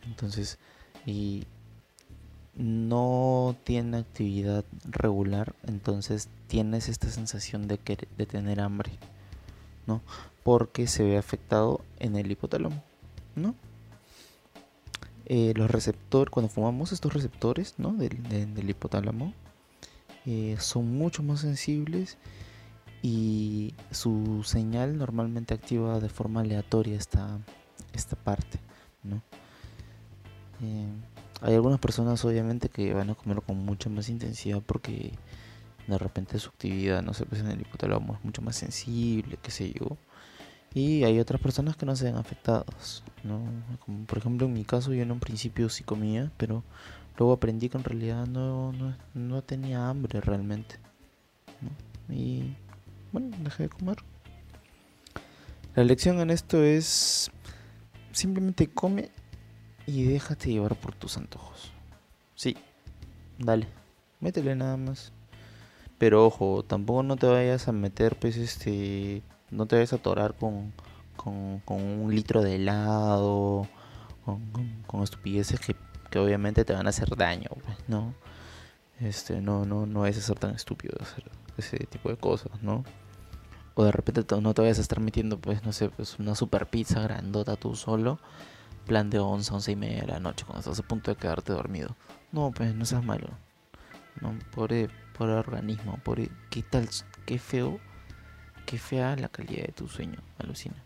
Entonces, 0.05 0.57
y 1.05 1.47
no 2.55 3.55
tiene 3.63 3.97
actividad 3.97 4.63
regular, 4.85 5.55
entonces 5.65 6.29
tienes 6.47 6.89
esta 6.89 7.09
sensación 7.09 7.67
de, 7.67 7.79
de 8.17 8.25
tener 8.25 8.59
hambre, 8.59 8.91
¿no? 9.87 10.01
Porque 10.43 10.87
se 10.87 11.03
ve 11.03 11.17
afectado 11.17 11.81
en 11.99 12.15
el 12.15 12.31
hipotálamo, 12.31 12.83
¿no? 13.35 13.55
Eh, 15.25 15.53
los 15.55 15.71
receptores, 15.71 16.29
cuando 16.29 16.49
fumamos 16.49 16.91
estos 16.91 17.13
receptores, 17.13 17.75
¿no? 17.77 17.93
Del, 17.93 18.69
hipotálamo, 18.69 19.33
eh, 20.25 20.57
son 20.59 20.97
mucho 20.97 21.23
más 21.23 21.39
sensibles 21.41 22.17
y 23.01 23.73
su 23.91 24.43
señal 24.43 24.97
normalmente 24.97 25.53
activa 25.53 25.99
de 25.99 26.09
forma 26.09 26.41
aleatoria 26.41 26.97
esta, 26.97 27.39
esta 27.93 28.17
parte, 28.17 28.59
¿no? 29.03 29.21
Eh, 30.61 30.87
hay 31.43 31.55
algunas 31.55 31.79
personas 31.79 32.23
obviamente 32.23 32.69
que 32.69 32.93
van 32.93 33.09
a 33.09 33.15
comer 33.15 33.41
con 33.41 33.57
mucha 33.57 33.89
más 33.89 34.07
intensidad 34.07 34.61
porque 34.65 35.11
de 35.87 35.97
repente 35.97 36.39
su 36.39 36.49
actividad, 36.49 37.03
no 37.03 37.13
sé, 37.13 37.25
pues 37.25 37.41
en 37.41 37.47
el 37.47 37.59
hipotálamo 37.59 38.13
es 38.13 38.23
mucho 38.23 38.41
más 38.41 38.55
sensible, 38.55 39.37
qué 39.41 39.51
sé 39.51 39.73
yo. 39.73 39.97
Y 40.73 41.03
hay 41.03 41.19
otras 41.19 41.41
personas 41.41 41.75
que 41.75 41.85
no 41.85 41.97
se 41.97 42.05
ven 42.05 42.15
afectados, 42.15 43.03
¿no? 43.25 43.41
Como 43.85 44.05
por 44.05 44.19
ejemplo 44.19 44.47
en 44.47 44.53
mi 44.53 44.63
caso 44.63 44.93
yo 44.93 45.03
en 45.03 45.11
un 45.11 45.19
principio 45.19 45.67
sí 45.67 45.83
comía, 45.83 46.31
pero 46.37 46.63
luego 47.17 47.33
aprendí 47.33 47.67
que 47.67 47.77
en 47.77 47.83
realidad 47.83 48.25
no, 48.25 48.71
no, 48.71 48.95
no 49.13 49.41
tenía 49.41 49.89
hambre 49.89 50.21
realmente. 50.21 50.77
Y 52.07 52.55
bueno, 53.11 53.35
dejé 53.41 53.63
de 53.63 53.69
comer. 53.69 53.97
La 55.75 55.83
lección 55.83 56.21
en 56.21 56.29
esto 56.29 56.63
es 56.63 57.29
simplemente 58.13 58.67
come 58.67 59.11
y 59.85 60.03
déjate 60.03 60.49
llevar 60.51 60.75
por 60.75 60.95
tus 60.95 61.17
antojos. 61.17 61.71
Sí, 62.35 62.57
dale, 63.37 63.67
métele 64.19 64.55
nada 64.55 64.77
más. 64.77 65.11
Pero 65.97 66.25
ojo, 66.25 66.63
tampoco 66.63 67.03
no 67.03 67.15
te 67.15 67.27
vayas 67.27 67.67
a 67.67 67.71
meter, 67.71 68.17
pues, 68.17 68.37
este, 68.37 69.21
no 69.51 69.65
te 69.65 69.75
vayas 69.75 69.93
a 69.93 69.97
atorar 69.97 70.35
con, 70.35 70.73
con, 71.15 71.61
un 71.65 72.13
litro 72.13 72.41
de 72.41 72.55
helado, 72.55 73.67
con, 74.25 75.03
estupideces 75.03 75.59
que, 75.59 75.75
que, 76.09 76.19
obviamente 76.19 76.65
te 76.65 76.73
van 76.73 76.87
a 76.87 76.89
hacer 76.89 77.15
daño, 77.15 77.49
pues, 77.63 77.77
¿no? 77.87 78.13
Este, 78.99 79.41
no, 79.41 79.65
no, 79.65 79.85
no 79.85 80.01
vayas 80.01 80.17
a 80.17 80.21
ser 80.21 80.39
tan 80.39 80.55
estúpido 80.55 80.95
de 80.97 81.03
hacer 81.03 81.31
ese 81.57 81.77
tipo 81.85 82.09
de 82.09 82.17
cosas, 82.17 82.61
¿no? 82.61 82.83
O 83.75 83.83
de 83.83 83.91
repente 83.91 84.23
no 84.41 84.53
te 84.53 84.61
vayas 84.61 84.77
a 84.79 84.81
estar 84.81 84.99
metiendo, 84.99 85.39
pues, 85.39 85.63
no 85.63 85.73
sé, 85.73 85.89
pues 85.89 86.19
una 86.19 86.35
super 86.35 86.67
pizza 86.67 87.01
grandota 87.01 87.55
tú 87.55 87.75
solo. 87.75 88.19
Plan 88.85 89.09
de 89.09 89.19
11, 89.19 89.53
11 89.53 89.71
y 89.71 89.75
media 89.75 90.01
de 90.01 90.07
la 90.07 90.19
noche, 90.19 90.45
cuando 90.45 90.59
estás 90.59 90.79
a 90.79 90.87
punto 90.87 91.11
de 91.11 91.17
quedarte 91.17 91.53
dormido. 91.53 91.95
No, 92.31 92.51
pues, 92.51 92.75
no 92.75 92.85
seas 92.85 93.03
malo. 93.03 93.29
No, 94.21 94.37
pobre, 94.53 94.89
pobre 95.17 95.33
organismo, 95.33 95.97
pobre, 96.03 96.29
qué 96.49 96.63
tal, 96.63 96.89
qué 97.25 97.39
feo, 97.39 97.79
qué 98.65 98.77
fea 98.77 99.15
la 99.15 99.29
calidad 99.29 99.65
de 99.65 99.71
tu 99.71 99.87
sueño, 99.87 100.19
alucina. 100.37 100.83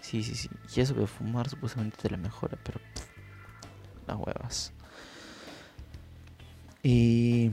Sí, 0.00 0.22
sí, 0.22 0.34
sí. 0.34 0.50
Y 0.74 0.80
eso 0.80 0.94
de 0.94 1.06
fumar 1.06 1.48
supuestamente 1.48 1.96
te 1.96 2.10
la 2.10 2.16
mejora, 2.16 2.58
pero 2.62 2.80
las 4.06 4.16
huevas. 4.16 4.72
Y 6.82 7.50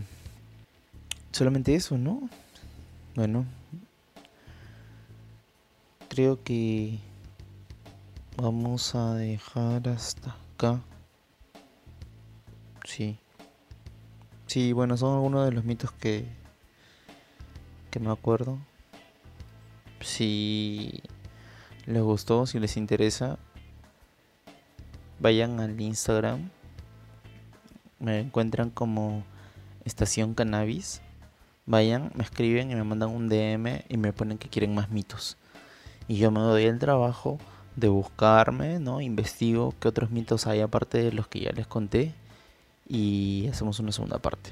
solamente 1.32 1.74
eso, 1.76 1.98
¿no? 1.98 2.30
Bueno, 3.16 3.46
creo 6.10 6.44
que 6.44 7.00
vamos 8.38 8.96
a 8.96 9.14
dejar 9.16 9.88
hasta 9.90 10.36
acá. 10.56 10.82
Sí. 12.86 13.18
Sí, 14.48 14.74
bueno, 14.74 14.98
son 14.98 15.16
algunos 15.16 15.46
de 15.46 15.52
los 15.52 15.64
mitos 15.64 15.92
que 15.92 16.42
que 17.92 18.00
me 18.00 18.10
acuerdo. 18.10 18.58
Si 20.00 21.04
les 21.86 22.02
gustó, 22.02 22.48
si 22.48 22.58
les 22.60 22.78
interesa, 22.78 23.38
vayan 25.20 25.60
al 25.60 25.80
Instagram. 25.80 26.50
Me 28.00 28.20
encuentran 28.20 28.72
como 28.72 29.24
Estación 29.86 30.34
Cannabis. 30.34 31.02
Vayan, 31.68 32.12
me 32.16 32.24
escriben 32.24 32.72
y 32.72 32.76
me 32.76 32.84
mandan 32.84 33.10
un 33.10 33.30
DM 33.30 33.84
y 33.88 33.98
me 33.98 34.14
ponen 34.14 34.40
que 34.40 34.50
quieren 34.50 34.74
más 34.74 34.90
mitos. 34.90 35.38
Y 36.08 36.18
yo 36.18 36.32
me 36.32 36.40
doy 36.40 36.64
el 36.64 36.80
trabajo 36.80 37.38
de 37.76 37.88
buscarme, 37.88 38.80
¿no? 38.80 39.02
Investigo 39.02 39.74
qué 39.80 39.88
otros 39.88 40.12
mitos 40.12 40.48
hay 40.48 40.62
aparte 40.62 40.98
de 41.00 41.12
los 41.12 41.28
que 41.28 41.40
ya 41.42 41.52
les 41.52 41.68
conté 41.68 42.14
y 42.88 43.48
hacemos 43.50 43.80
una 43.80 43.92
segunda 43.92 44.20
parte. 44.20 44.52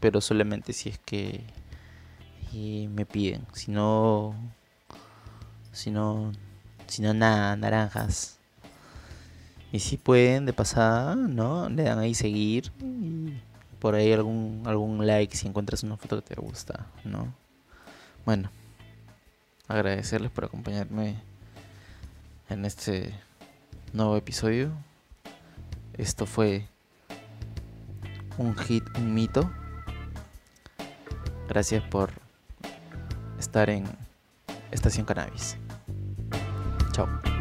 Pero 0.00 0.20
solamente 0.20 0.72
si 0.72 0.88
es 0.90 0.98
que 0.98 1.44
me 2.52 3.04
piden, 3.06 3.46
si 3.52 3.70
no 3.70 4.34
si 5.72 5.90
no 5.90 6.32
si 6.86 7.02
no 7.02 7.14
nada, 7.14 7.56
naranjas. 7.56 8.38
Y 9.72 9.80
si 9.80 9.96
pueden 9.96 10.46
de 10.46 10.52
pasada, 10.52 11.16
¿no? 11.16 11.68
Le 11.68 11.82
dan 11.82 11.98
ahí 11.98 12.14
seguir 12.14 12.70
y 12.80 13.40
por 13.80 13.94
ahí 13.96 14.12
algún 14.12 14.62
algún 14.66 15.04
like 15.06 15.36
si 15.36 15.48
encuentras 15.48 15.82
una 15.82 15.96
foto 15.96 16.22
que 16.22 16.34
te 16.34 16.40
gusta, 16.40 16.86
¿no? 17.04 17.34
Bueno, 18.24 18.50
agradecerles 19.68 20.30
por 20.30 20.44
acompañarme 20.44 21.16
en 22.48 22.64
este 22.64 23.14
nuevo 23.92 24.16
episodio. 24.16 24.72
Esto 25.94 26.26
fue 26.26 26.66
un 28.38 28.56
hit, 28.56 28.84
un 28.96 29.14
mito. 29.14 29.50
Gracias 31.48 31.82
por 31.84 32.10
estar 33.38 33.70
en 33.70 33.84
Estación 34.70 35.06
Cannabis. 35.06 35.56
Chao. 36.92 37.33